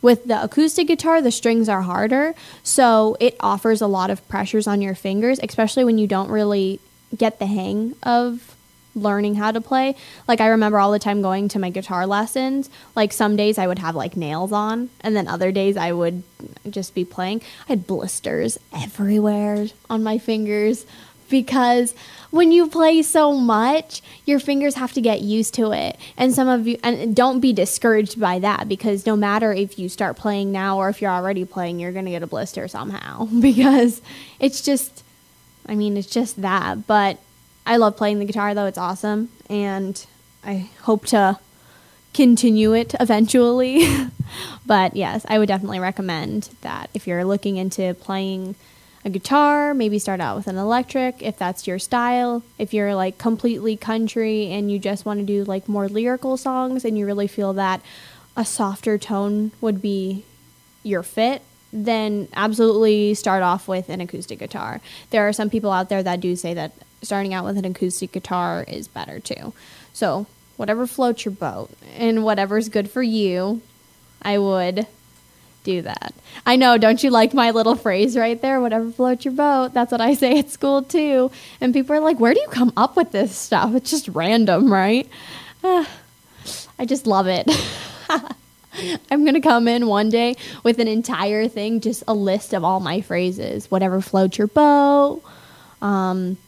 [0.00, 4.66] With the acoustic guitar the strings are harder so it offers a lot of pressures
[4.66, 6.80] on your fingers especially when you don't really
[7.16, 8.56] get the hang of
[8.94, 9.94] learning how to play.
[10.28, 12.70] Like I remember all the time going to my guitar lessons.
[12.94, 16.22] Like some days I would have like nails on and then other days I would
[16.68, 17.42] just be playing.
[17.68, 20.86] I had blisters everywhere on my fingers
[21.28, 21.94] because
[22.30, 25.98] when you play so much, your fingers have to get used to it.
[26.16, 29.88] And some of you and don't be discouraged by that because no matter if you
[29.88, 33.24] start playing now or if you're already playing, you're going to get a blister somehow
[33.40, 34.02] because
[34.38, 35.02] it's just
[35.66, 37.18] I mean, it's just that, but
[37.64, 40.04] I love playing the guitar though; it's awesome, and
[40.44, 41.38] I hope to
[42.12, 43.86] continue it eventually.
[44.66, 48.54] but yes, I would definitely recommend that if you're looking into playing
[49.04, 52.42] a guitar, maybe start out with an electric if that's your style.
[52.58, 56.84] If you're like completely country and you just want to do like more lyrical songs
[56.84, 57.80] and you really feel that
[58.36, 60.24] a softer tone would be
[60.82, 64.80] your fit, then absolutely start off with an acoustic guitar.
[65.10, 68.12] There are some people out there that do say that starting out with an acoustic
[68.12, 69.52] guitar is better too.
[69.92, 73.60] So, whatever floats your boat and whatever's good for you,
[74.22, 74.86] I would
[75.64, 76.14] do that.
[76.44, 78.60] I know, don't you like my little phrase right there?
[78.60, 79.72] Whatever floats your boat.
[79.74, 81.30] That's what I say at school too.
[81.60, 83.74] And people are like, where do you come up with this stuff?
[83.74, 85.08] It's just random, right?
[85.62, 85.84] Uh,
[86.78, 87.48] I just love it.
[89.10, 92.64] I'm going to come in one day with an entire thing, just a list of
[92.64, 93.70] all my phrases.
[93.70, 95.22] Whatever floats your boat.
[95.80, 96.38] Um,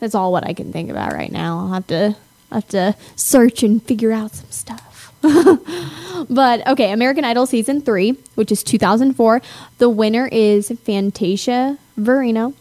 [0.00, 1.60] that's all what I can think about right now.
[1.60, 2.16] I'll have to
[2.50, 5.12] have to search and figure out some stuff.
[6.30, 9.40] but okay, American Idol season 3, which is 2004.
[9.78, 12.54] The winner is Fantasia Barrino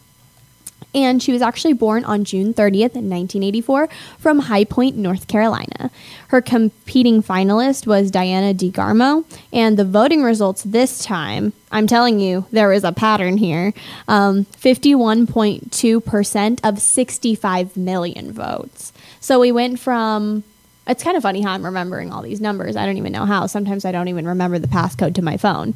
[0.94, 5.92] and she was actually born on June 30th, 1984, from High Point, North Carolina.
[6.30, 12.48] Her competing finalist was Diana DeGarmo, and the voting results this time, I'm telling you,
[12.52, 13.74] there is a pattern here.
[14.08, 18.92] Um, 51.2% of 65 million votes.
[19.20, 20.44] So we went from
[20.88, 22.76] it's kind of funny how I'm remembering all these numbers.
[22.76, 23.46] I don't even know how.
[23.46, 25.76] Sometimes I don't even remember the passcode to my phone.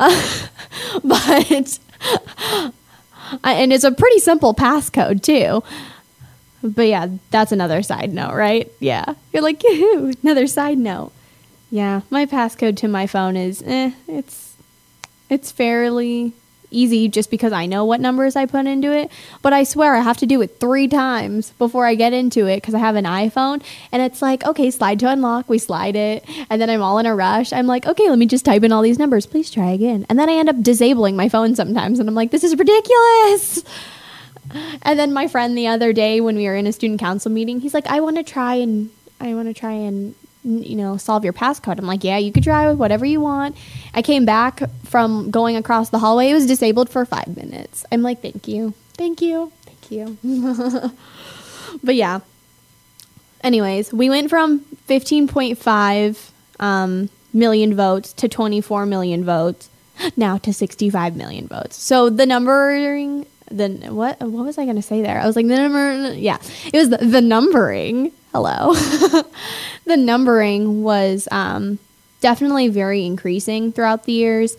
[0.00, 0.48] Uh,
[1.04, 1.78] but
[3.42, 5.62] and it's a pretty simple passcode too.
[6.62, 8.70] But yeah, that's another side note, right?
[8.80, 9.62] Yeah, you're like,
[10.22, 11.12] another side note.
[11.70, 14.56] Yeah, my passcode to my phone is, eh, it's
[15.28, 16.32] it's fairly
[16.74, 19.10] easy just because I know what numbers I put into it.
[19.42, 22.56] But I swear I have to do it three times before I get into it
[22.56, 23.62] because I have an iPhone.
[23.92, 25.48] And it's like, okay, slide to unlock.
[25.48, 26.24] We slide it.
[26.50, 27.52] And then I'm all in a rush.
[27.52, 29.26] I'm like, okay, let me just type in all these numbers.
[29.26, 30.06] Please try again.
[30.08, 31.98] And then I end up disabling my phone sometimes.
[31.98, 33.64] And I'm like, this is ridiculous.
[34.82, 37.60] And then my friend the other day when we were in a student council meeting,
[37.60, 41.24] he's like, I want to try and I want to try and you know, solve
[41.24, 41.78] your passcode.
[41.78, 43.56] I'm like, yeah, you could with whatever you want.
[43.94, 46.30] I came back from going across the hallway.
[46.30, 47.84] It was disabled for five minutes.
[47.90, 48.74] I'm like, thank you.
[48.94, 49.52] Thank you.
[49.64, 50.18] Thank you.
[51.82, 52.20] but yeah.
[53.42, 56.30] Anyways, we went from 15.5
[56.60, 59.68] um, million votes to 24 million votes,
[60.16, 61.76] now to 65 million votes.
[61.76, 63.26] So the numbering,
[63.56, 64.20] the what?
[64.20, 65.20] What was I going to say there?
[65.20, 66.14] I was like the number.
[66.14, 66.38] Yeah,
[66.72, 68.74] it was the, the numbering hello.
[69.84, 71.78] the numbering was um,
[72.20, 74.56] definitely very increasing throughout the years.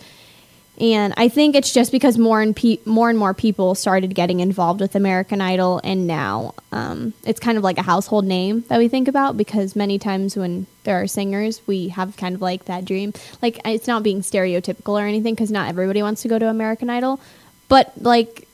[0.80, 4.42] And I think it's just because more and pe- more and more people started getting
[4.42, 8.78] involved with American Idol, and now um, it's kind of like a household name that
[8.78, 12.66] we think about because many times when there are singers, we have kind of like
[12.66, 13.14] that dream.
[13.42, 16.90] Like it's not being stereotypical or anything because not everybody wants to go to American
[16.90, 17.22] Idol,
[17.70, 18.46] but like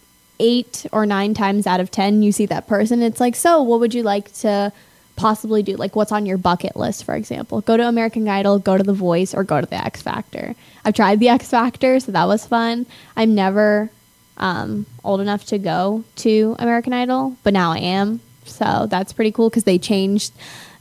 [0.42, 3.02] eight or nine times out of ten, you see that person.
[3.02, 4.74] It's like, so what would you like to
[5.16, 5.78] possibly do?
[5.78, 7.62] Like, what's on your bucket list, for example?
[7.62, 10.56] Go to American Idol, go to The Voice, or go to the X Factor.
[10.84, 12.88] I've tried the X Factor, so that was fun.
[13.16, 13.92] I'm never
[14.38, 18.20] um, old enough to go to American Idol, but now I am.
[18.46, 20.34] So that's pretty cool because they changed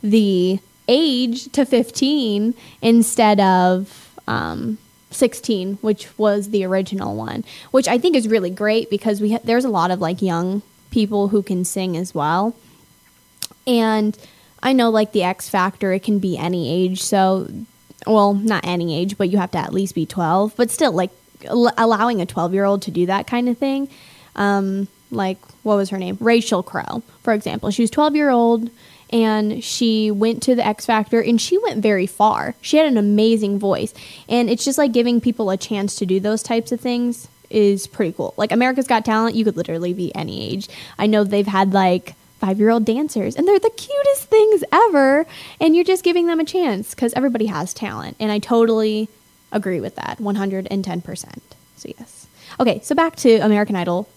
[0.03, 0.59] the
[0.89, 4.79] age to 15 instead of um,
[5.11, 9.41] 16, which was the original one, which I think is really great because we ha-
[9.45, 12.55] there's a lot of like young people who can sing as well.
[13.67, 14.17] And
[14.63, 17.03] I know, like the X Factor, it can be any age.
[17.03, 17.49] So,
[18.07, 20.55] well, not any age, but you have to at least be 12.
[20.57, 21.11] But still, like
[21.45, 23.89] al- allowing a 12 year old to do that kind of thing.
[24.37, 26.17] Um, like, what was her name?
[26.21, 27.71] Rachel Crow, for example.
[27.71, 28.71] She was 12 year old
[29.11, 32.55] and she went to the X Factor and she went very far.
[32.61, 33.93] She had an amazing voice.
[34.29, 37.87] And it's just like giving people a chance to do those types of things is
[37.87, 38.35] pretty cool.
[38.37, 40.69] Like America's Got Talent, you could literally be any age.
[40.99, 45.27] I know they've had like five year old dancers and they're the cutest things ever.
[45.61, 48.17] And you're just giving them a chance because everybody has talent.
[48.21, 49.09] And I totally
[49.53, 51.39] agree with that 110%.
[51.77, 52.27] So, yes.
[52.59, 54.09] Okay, so back to American Idol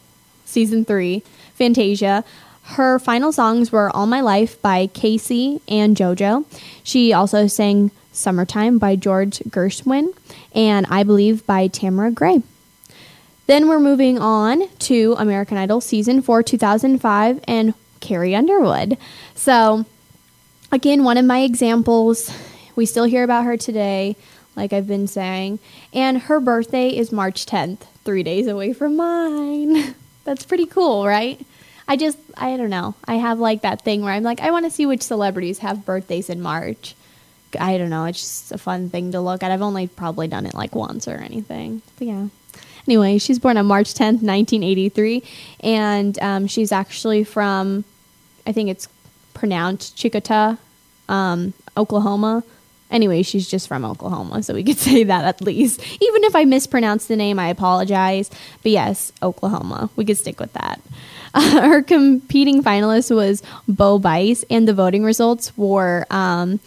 [0.46, 1.24] season three,
[1.56, 2.24] Fantasia.
[2.64, 6.46] Her final songs were All My Life by K-Ci and JoJo.
[6.84, 10.16] She also sang Summertime by George Gershwin
[10.54, 12.42] and I Believe by Tamyra Gray.
[13.48, 18.98] Then we're moving on to American Idol season 4 2005 and Carrie Underwood.
[19.36, 19.86] So,
[20.72, 22.32] again, one of my examples,
[22.76, 24.16] we still hear about her today,
[24.56, 25.60] like I've been saying,
[25.92, 29.96] and her birthday is March 10th, three days away from mine.
[30.24, 31.46] That's pretty cool, right?
[31.88, 32.96] I just, I don't know.
[33.06, 35.86] I have like that thing where I'm like, I want to see which celebrities have
[35.86, 36.96] birthdays in March.
[37.60, 38.06] I don't know.
[38.06, 39.52] It's just a fun thing to look at.
[39.52, 41.82] I've only probably done it like once or anything.
[41.98, 42.28] But yeah.
[42.88, 45.24] Anyway, she's born on March 10th, 1983.
[45.62, 47.86] And um, she's actually from,
[48.46, 48.88] I think it's
[49.34, 50.58] pronounced Chicota,
[51.10, 52.44] um, Oklahoma.
[52.94, 55.82] Anyway, she's just from Oklahoma, so we could say that at least.
[55.82, 58.30] Even if I mispronounce the name, I apologize.
[58.62, 59.90] But yes, Oklahoma.
[59.98, 60.80] We could stick with that.
[61.34, 66.60] Uh, her competing finalist was Bo Bice, and the voting results were um,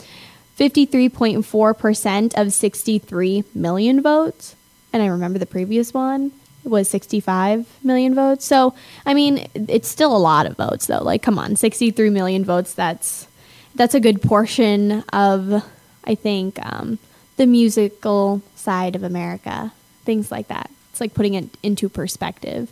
[0.58, 4.56] 53.4% of 63 million votes.
[4.92, 6.32] And I remember the previous one
[6.64, 8.44] was 65 million votes.
[8.44, 8.74] So,
[9.04, 11.02] I mean, it's still a lot of votes though.
[11.02, 13.28] Like come on, 63 million votes that's
[13.76, 15.62] that's a good portion of
[16.07, 16.98] I think um,
[17.36, 19.72] the musical side of America.
[20.04, 20.70] Things like that.
[20.90, 22.70] It's like putting it into perspective.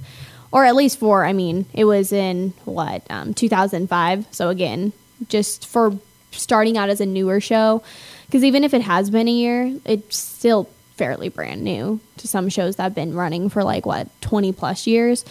[0.52, 4.26] Or at least for, I mean, it was in what, um, 2005.
[4.30, 4.92] So again,
[5.28, 5.98] just for
[6.30, 7.82] starting out as a newer show,
[8.26, 12.48] because even if it has been a year, it's still fairly brand new to some
[12.48, 15.24] shows that have been running for like what 20 plus years.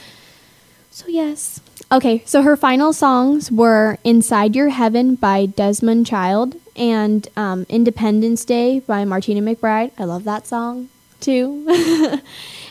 [0.92, 1.62] So yes.
[1.92, 8.46] Okay, so her final songs were Inside Your Heaven by Desmond Child and um, Independence
[8.46, 9.92] Day by Martina McBride.
[9.98, 11.66] I love that song too.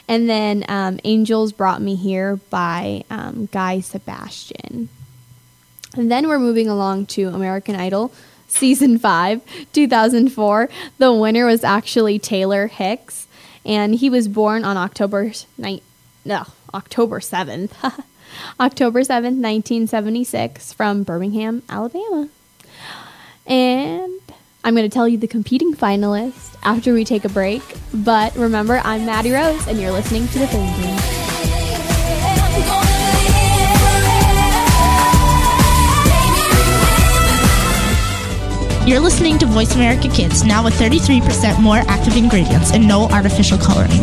[0.09, 4.89] and then um, Angels Brought Me Here by um, Guy Sebastian.
[5.95, 8.13] And then we're moving along to American Idol
[8.49, 9.41] season 5,
[9.73, 10.69] 2004.
[10.99, 13.27] The winner was actually Taylor Hicks,
[13.65, 15.81] and he was born on October 9
[16.25, 17.73] no, October 7th.
[18.61, 22.29] October 7th, 1976 from Birmingham, Alabama.
[23.47, 24.21] And
[24.65, 27.63] I'm going to tell you the competing finalists after we take a break.
[27.93, 31.23] But remember, I'm Maddie Rose, and you're listening to The Fame Game.
[38.85, 43.57] You're listening to Voice America Kids, now with 33% more active ingredients and no artificial
[43.57, 44.03] coloring.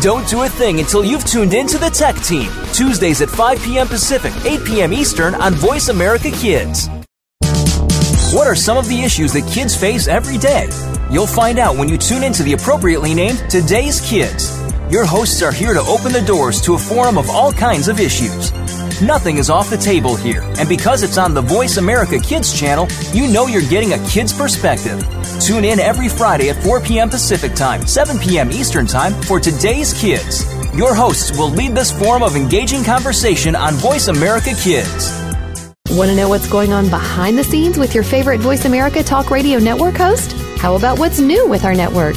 [0.00, 3.86] Don't do a thing until you've tuned into the Tech Team, Tuesdays at 5 p.m.
[3.86, 4.92] Pacific, 8 p.m.
[4.92, 6.88] Eastern on Voice America Kids.
[8.34, 10.68] What are some of the issues that kids face every day?
[11.10, 14.60] You'll find out when you tune into the appropriately named Today's Kids.
[14.90, 18.00] Your hosts are here to open the doors to a forum of all kinds of
[18.00, 18.52] issues.
[19.00, 22.88] Nothing is off the table here, and because it's on the Voice America Kids channel,
[23.12, 25.02] you know you're getting a kid's perspective.
[25.40, 27.10] Tune in every Friday at 4 p.m.
[27.10, 28.50] Pacific Time, 7 p.m.
[28.50, 30.44] Eastern Time for Today's Kids.
[30.74, 35.12] Your hosts will lead this forum of engaging conversation on Voice America Kids.
[35.90, 39.30] Want to know what's going on behind the scenes with your favorite Voice America Talk
[39.30, 40.32] Radio Network host?
[40.58, 42.16] How about what's new with our network?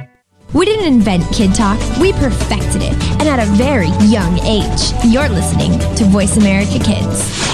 [0.53, 4.91] We didn't invent Kid Talk, we perfected it, and at a very young age.
[5.05, 7.51] You're listening to Voice America Kids.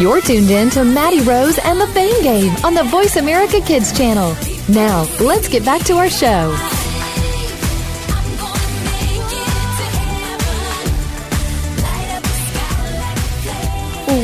[0.00, 3.96] You're tuned in to Maddie Rose and the Fame Game on the Voice America Kids
[3.96, 4.34] channel.
[4.68, 6.71] Now, let's get back to our show.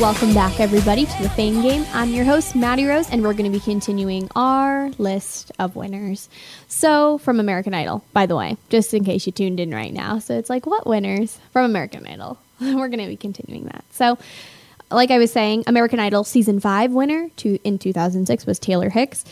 [0.00, 1.84] Welcome back, everybody, to the Fame Game.
[1.92, 6.28] I'm your host, Maddie Rose, and we're going to be continuing our list of winners.
[6.68, 10.20] So, from American Idol, by the way, just in case you tuned in right now.
[10.20, 12.38] So, it's like, what winners from American Idol?
[12.60, 13.84] we're going to be continuing that.
[13.90, 14.18] So,
[14.88, 19.24] like I was saying, American Idol season five winner to in 2006 was Taylor Hicks.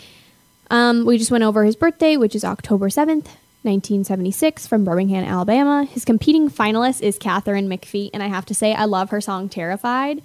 [0.69, 3.29] Um, we just went over his birthday, which is October 7th,
[3.63, 5.85] 1976, from Birmingham, Alabama.
[5.85, 9.49] His competing finalist is Katharine McPhee, and I have to say, I love her song
[9.49, 10.23] Terrified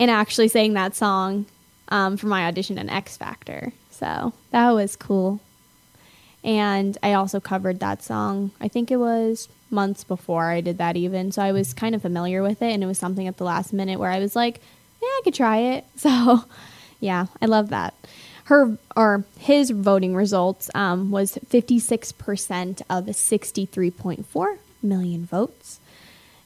[0.00, 1.46] and actually sang that song
[1.88, 3.72] um, for my audition in X Factor.
[3.90, 5.40] So that was cool.
[6.42, 10.96] And I also covered that song, I think it was months before I did that,
[10.96, 11.30] even.
[11.32, 13.74] So I was kind of familiar with it, and it was something at the last
[13.74, 14.60] minute where I was like,
[15.02, 15.84] yeah, I could try it.
[15.96, 16.44] So
[16.98, 17.94] yeah, I love that.
[18.44, 25.80] Her or his voting results um, was 56% of 63.4 million votes.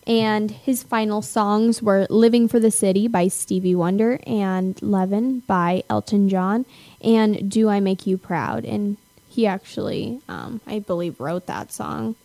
[0.07, 5.83] And his final songs were Living for the City by Stevie Wonder and Levon by
[5.89, 6.67] Elton John
[7.01, 8.65] and Do I Make You Proud?
[8.65, 8.99] And
[9.29, 12.17] he actually, um, I believe, wrote that song.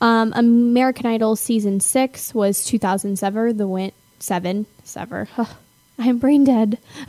[0.00, 3.56] Um, American Idol season six was 2007.
[3.56, 5.28] The win seven sever.
[5.98, 6.78] I'm brain dead.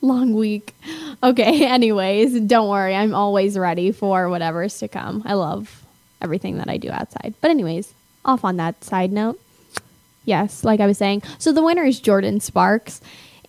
[0.00, 0.74] Long week.
[1.22, 1.64] Okay.
[1.68, 2.94] Anyways, don't worry.
[2.94, 5.22] I'm always ready for whatever's to come.
[5.24, 5.84] I love
[6.20, 7.34] everything that I do outside.
[7.40, 7.94] But anyways,
[8.26, 9.40] off on that side note.
[10.24, 11.22] Yes, like I was saying.
[11.38, 13.00] So the winner is Jordin Sparks.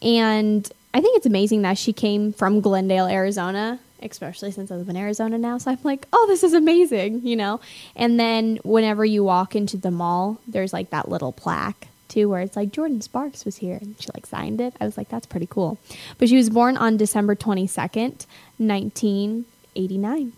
[0.02, 4.88] And I think it's amazing that she came from Glendale, Arizona, especially since I live
[4.90, 5.58] in Arizona now.
[5.58, 7.60] So I'm like, oh, this is amazing, you know?
[7.96, 12.42] And then whenever you walk into the mall, there's like that little plaque too where
[12.42, 14.74] it's like Jordin Sparks was here and she like signed it.
[14.80, 15.78] I was like, that's pretty cool.
[16.18, 18.26] But she was born on December 22nd,
[18.58, 20.34] 1989.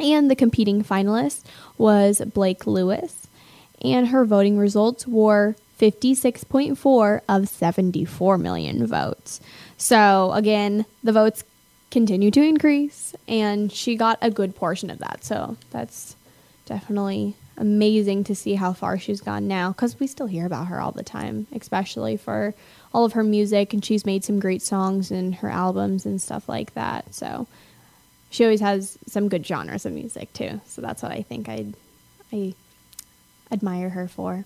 [0.00, 1.42] And the competing finalist
[1.76, 3.22] was Blake Lewis
[3.82, 9.40] and her voting results were 56.4 of 74 million votes.
[9.76, 11.44] So, again, the votes
[11.90, 15.24] continue to increase, and she got a good portion of that.
[15.24, 16.16] So, that's
[16.66, 20.80] definitely amazing to see how far she's gone now because we still hear about her
[20.80, 22.54] all the time, especially for
[22.94, 26.48] all of her music, and she's made some great songs and her albums and stuff
[26.48, 27.12] like that.
[27.12, 27.46] So,
[28.32, 30.60] she always has some good genres of music too.
[30.66, 31.74] So that's what I think I'd
[32.32, 32.54] I
[33.52, 34.44] admire her for.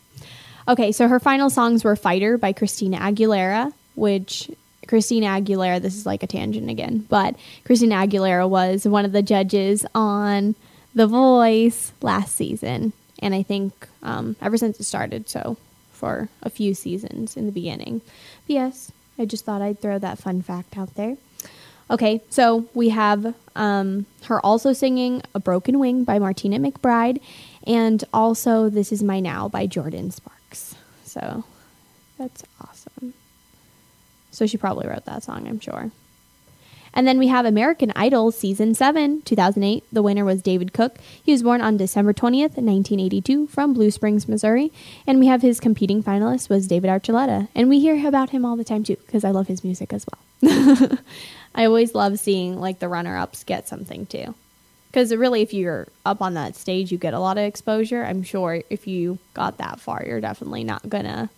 [0.68, 4.50] Okay, so her final songs were Fighter by Christina Aguilera, which
[4.88, 9.22] Christina Aguilera, this is like a tangent again, but Christina Aguilera was one of the
[9.22, 10.54] judges on
[10.94, 12.92] The Voice last season.
[13.20, 15.56] And I think um, ever since it started, so
[15.92, 18.02] for a few seasons in the beginning.
[18.46, 21.16] But yes, I just thought I'd throw that fun fact out there.
[21.88, 27.20] Okay, so we have um, her also singing A Broken Wing by Martina McBride
[27.66, 30.74] and also This Is My Now by Jordin Sparks.
[31.04, 31.44] So
[32.18, 33.14] that's awesome.
[34.30, 35.90] So she probably wrote that song, I'm sure.
[36.96, 39.84] And then we have American Idol Season 7, 2008.
[39.92, 40.96] The winner was David Cook.
[41.22, 44.72] He was born on December 20th, 1982, from Blue Springs, Missouri.
[45.06, 47.48] And we have his competing finalist was David Archuleta.
[47.54, 50.06] And we hear about him all the time too, because I love his music as
[50.10, 50.98] well.
[51.54, 54.34] I always love seeing like the runner ups get something too.
[54.96, 58.02] Because really, if you're up on that stage, you get a lot of exposure.
[58.02, 61.28] I'm sure if you got that far, you're definitely not to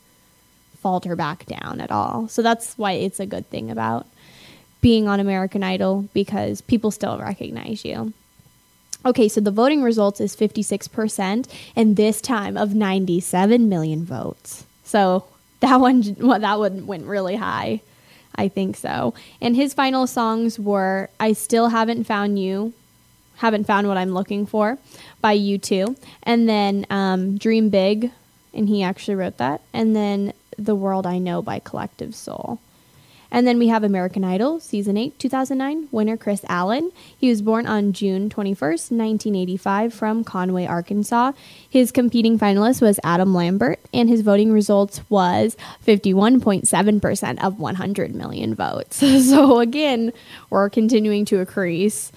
[0.79, 2.29] falter back down at all.
[2.29, 4.07] So that's why it's a good thing about
[4.81, 8.13] being on American Idol because people still recognize you.
[9.05, 14.67] Okay, so the voting results is 56%, and this time of 97 million votes.
[14.85, 15.25] So
[15.59, 17.81] that one, well, that one went really high.
[18.37, 19.15] I think so.
[19.41, 22.73] And his final songs were I Still Haven't Found You,
[23.39, 24.79] Haven't Found What I'm Looking For
[25.21, 28.11] by U2, and then um, Dream Big,
[28.53, 32.61] and he actually wrote that, and then The World I Know by Collective Soul.
[33.31, 36.91] And then we have American Idol, Season 8, 2009, winner Kris Allen.
[37.17, 41.33] He was born on June 21st, 1985, from Conway, Arkansas.
[41.69, 48.55] His competing finalist was Adam Lambert, and his voting results was 51.7% of 100 million
[48.55, 48.97] votes.
[49.29, 50.13] so again,
[50.49, 52.11] we're continuing to increase,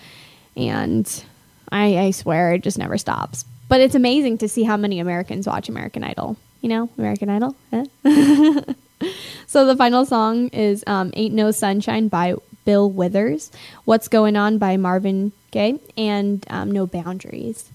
[0.55, 1.23] and
[1.71, 3.45] I, I swear it just never stops.
[3.67, 6.37] But it's amazing to see how many Americans watch American Idol.
[6.61, 7.55] You know, American Idol.
[9.51, 13.51] So the final song is um, Ain't No Sunshine by Bill Withers,
[13.83, 17.69] What's Going On by Marvin Gaye, and um, No Boundaries.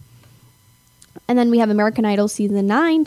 [1.29, 3.05] And then we have American Idol Season 9,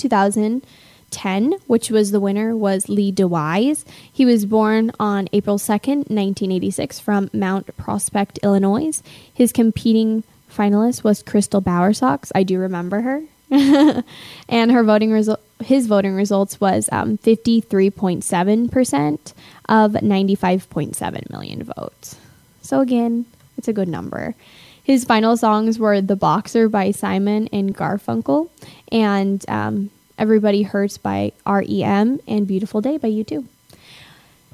[1.10, 3.86] 2010, which was the winner was Lee DeWyze.
[4.12, 9.02] He was born on April 2nd, 1986 from Mount Prospect, Illinois.
[9.34, 12.32] His competing finalist was Crystal Bowersox.
[12.34, 13.24] I do remember her.
[14.50, 19.34] and her voting result his voting results was um, 53.7%
[19.68, 22.16] of 95.7 million votes.
[22.62, 23.26] So again,
[23.58, 24.36] it's a good number.
[24.82, 28.50] His final songs were The Boxer by Simon and Garfunkel
[28.92, 29.90] and um,
[30.20, 33.46] Everybody Hurts by REM and Beautiful Day by U2.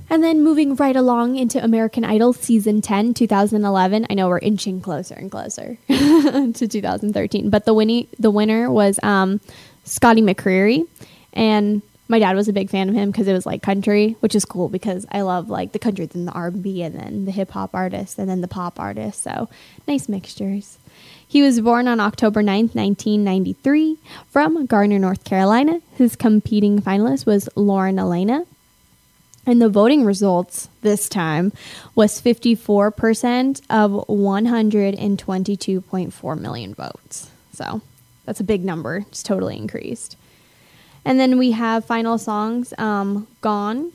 [0.09, 4.05] And then moving right along into American Idol season 10, 2011.
[4.07, 8.99] I know we're inching closer and closer to 2013, but the winning the winner was
[9.01, 9.41] um,
[9.83, 10.87] Scotty McCreery,
[11.33, 14.35] and my dad was a big fan of him because it was like country, which
[14.35, 17.49] is cool because I love like the country and the R&B and then the hip
[17.51, 19.23] hop artists and then the pop artists.
[19.23, 19.49] So
[19.87, 20.77] nice mixtures.
[21.35, 23.97] He was born on October 9th, 1993,
[24.29, 25.81] from Garner, North Carolina.
[25.97, 28.45] His competing finalist was Lauren Alaina.
[29.45, 31.51] And the voting results this time
[31.93, 37.29] was 54% of 122.4 million votes.
[37.51, 37.81] So
[38.23, 39.03] that's a big number.
[39.09, 40.15] It's totally increased.
[41.03, 43.91] And then we have final songs um, Gone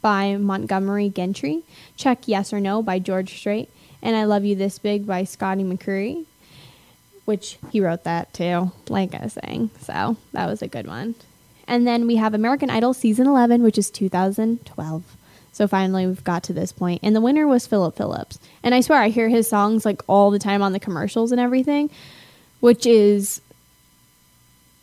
[0.00, 1.64] by Montgomery Gentry,
[1.96, 3.68] Check Yes or No by George Strait,
[4.00, 6.26] and I Love You This Big by Scotty McCreery,
[7.24, 9.70] which he wrote that too, like I was saying.
[9.80, 11.14] So that was a good one.
[11.66, 15.16] And then we have American Idol season 11, which is 2012.
[15.52, 17.00] So finally, we've got to this point.
[17.02, 18.38] And the winner was Philip Phillips.
[18.62, 21.40] And I swear, I hear his songs like all the time on the commercials and
[21.40, 21.90] everything,
[22.60, 23.40] which is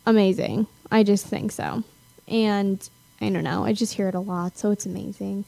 [0.05, 0.67] amazing.
[0.89, 1.83] I just think so.
[2.27, 2.89] And
[3.19, 5.45] I don't know, I just hear it a lot, so it's amazing.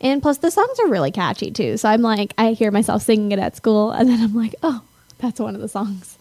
[0.00, 1.76] And plus, the songs are really catchy too.
[1.76, 4.82] So I'm like, I hear myself singing it at school, and then I'm like, oh,
[5.20, 6.18] that's one of the songs.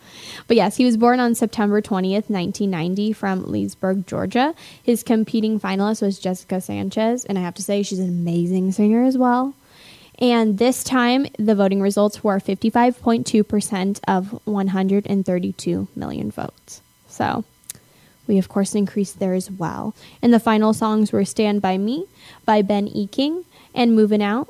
[0.48, 4.56] But yes, he was born on September 20th, 1990, from Leesburg, Georgia.
[4.82, 9.04] His competing finalist was Jessica Sanchez, and I have to say, she's an amazing singer
[9.04, 9.54] as well.
[10.20, 16.82] And this time, the voting results were 55.2% of 132 million votes.
[17.08, 17.44] So
[18.26, 19.96] we, of course, increased there as well.
[20.22, 22.06] And the final songs were Stand By Me
[22.46, 23.06] by Ben E.
[23.06, 23.46] King
[23.76, 24.50] and Moving Out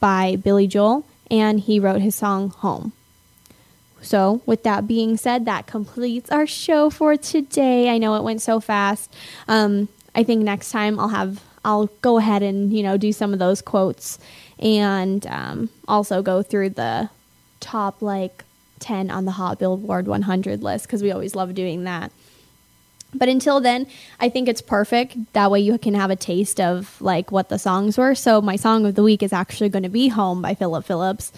[0.00, 2.92] by Billy Joel, and he wrote his song Home.
[4.02, 7.90] So, with that being said, that completes our show for today.
[7.90, 9.12] I know it went so fast.
[9.48, 13.32] Um, I think next time I'll have I'll go ahead and you know do some
[13.32, 14.18] of those quotes
[14.58, 17.10] and um, also go through the
[17.60, 18.44] top like
[18.80, 22.12] 10 on the Hot Billboard 100 list because we always love doing that.
[23.14, 23.86] But until then,
[24.20, 25.32] I think it's perfect.
[25.32, 28.14] That way you can have a taste of like what the songs were.
[28.14, 31.32] So my song of the week is actually going to be Home by Philip Phillips.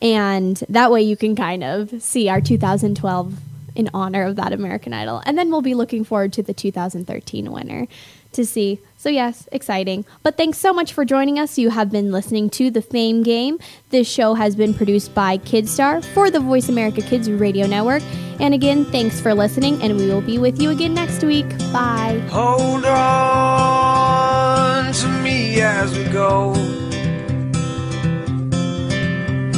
[0.00, 3.34] And that way you can kind of see our 2012
[3.74, 5.22] in honor of that American Idol.
[5.24, 7.86] And then we'll be looking forward to the 2013 winner
[8.32, 8.80] to see.
[8.96, 10.04] So, yes, exciting.
[10.22, 11.58] But thanks so much for joining us.
[11.58, 13.58] You have been listening to The Fame Game.
[13.90, 18.02] This show has been produced by Kidstar for the Voice America Kids Radio Network.
[18.40, 21.48] And again, thanks for listening, and we will be with you again next week.
[21.72, 22.22] Bye.
[22.30, 23.06] Hold on
[24.92, 26.85] to me as we go.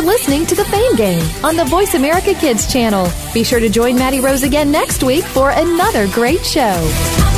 [0.00, 3.10] For listening to the Fame Game on the Voice America Kids channel.
[3.34, 7.29] Be sure to join Maddie Rose again next week for another great show.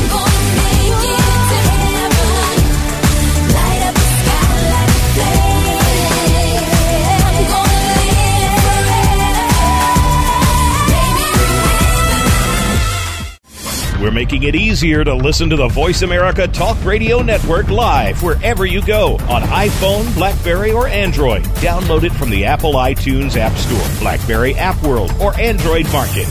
[14.02, 18.66] We're making it easier to listen to the Voice America Talk Radio Network live wherever
[18.66, 21.44] you go on iPhone, Blackberry, or Android.
[21.62, 26.26] Download it from the Apple iTunes App Store, Blackberry App World, or Android Market.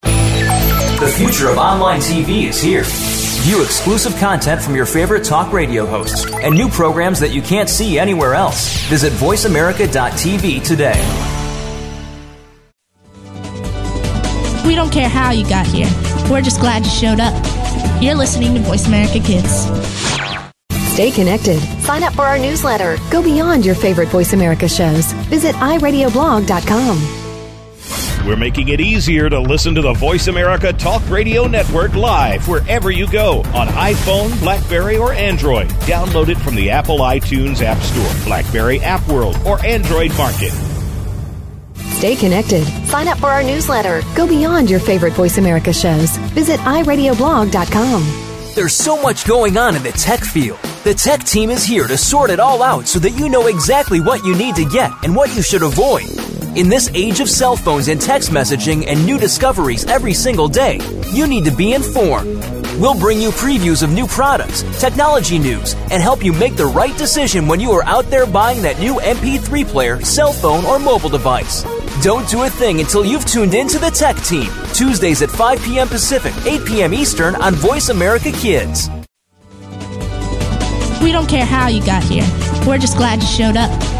[0.00, 2.84] The future of online TV is here.
[2.86, 7.68] View exclusive content from your favorite talk radio hosts and new programs that you can't
[7.68, 8.74] see anywhere else.
[8.88, 11.29] Visit VoiceAmerica.tv today.
[14.70, 15.88] We don't care how you got here.
[16.30, 17.34] We're just glad you showed up.
[18.00, 19.64] You're listening to Voice America Kids.
[20.92, 21.58] Stay connected.
[21.82, 22.96] Sign up for our newsletter.
[23.10, 25.10] Go beyond your favorite Voice America shows.
[25.26, 28.24] Visit iradioblog.com.
[28.24, 32.92] We're making it easier to listen to the Voice America Talk Radio Network live wherever
[32.92, 35.68] you go on iPhone, Blackberry, or Android.
[35.80, 40.52] Download it from the Apple iTunes App Store, Blackberry App World, or Android Market.
[42.00, 42.64] Stay connected.
[42.86, 44.00] Sign up for our newsletter.
[44.16, 46.16] Go beyond your favorite Voice America shows.
[46.32, 48.02] Visit iradioblog.com.
[48.54, 50.58] There's so much going on in the tech field.
[50.82, 54.00] The tech team is here to sort it all out so that you know exactly
[54.00, 56.08] what you need to get and what you should avoid.
[56.56, 60.80] In this age of cell phones and text messaging and new discoveries every single day,
[61.12, 62.44] you need to be informed.
[62.80, 66.96] We'll bring you previews of new products, technology news, and help you make the right
[66.98, 71.08] decision when you are out there buying that new MP3 player, cell phone, or mobile
[71.08, 71.62] device.
[72.02, 74.50] Don't do a thing until you've tuned into the Tech Team.
[74.72, 75.86] Tuesdays at 5 p.m.
[75.86, 76.92] Pacific, 8 p.m.
[76.92, 78.90] Eastern on Voice America Kids.
[81.00, 82.26] We don't care how you got here.
[82.66, 83.99] We're just glad you showed up.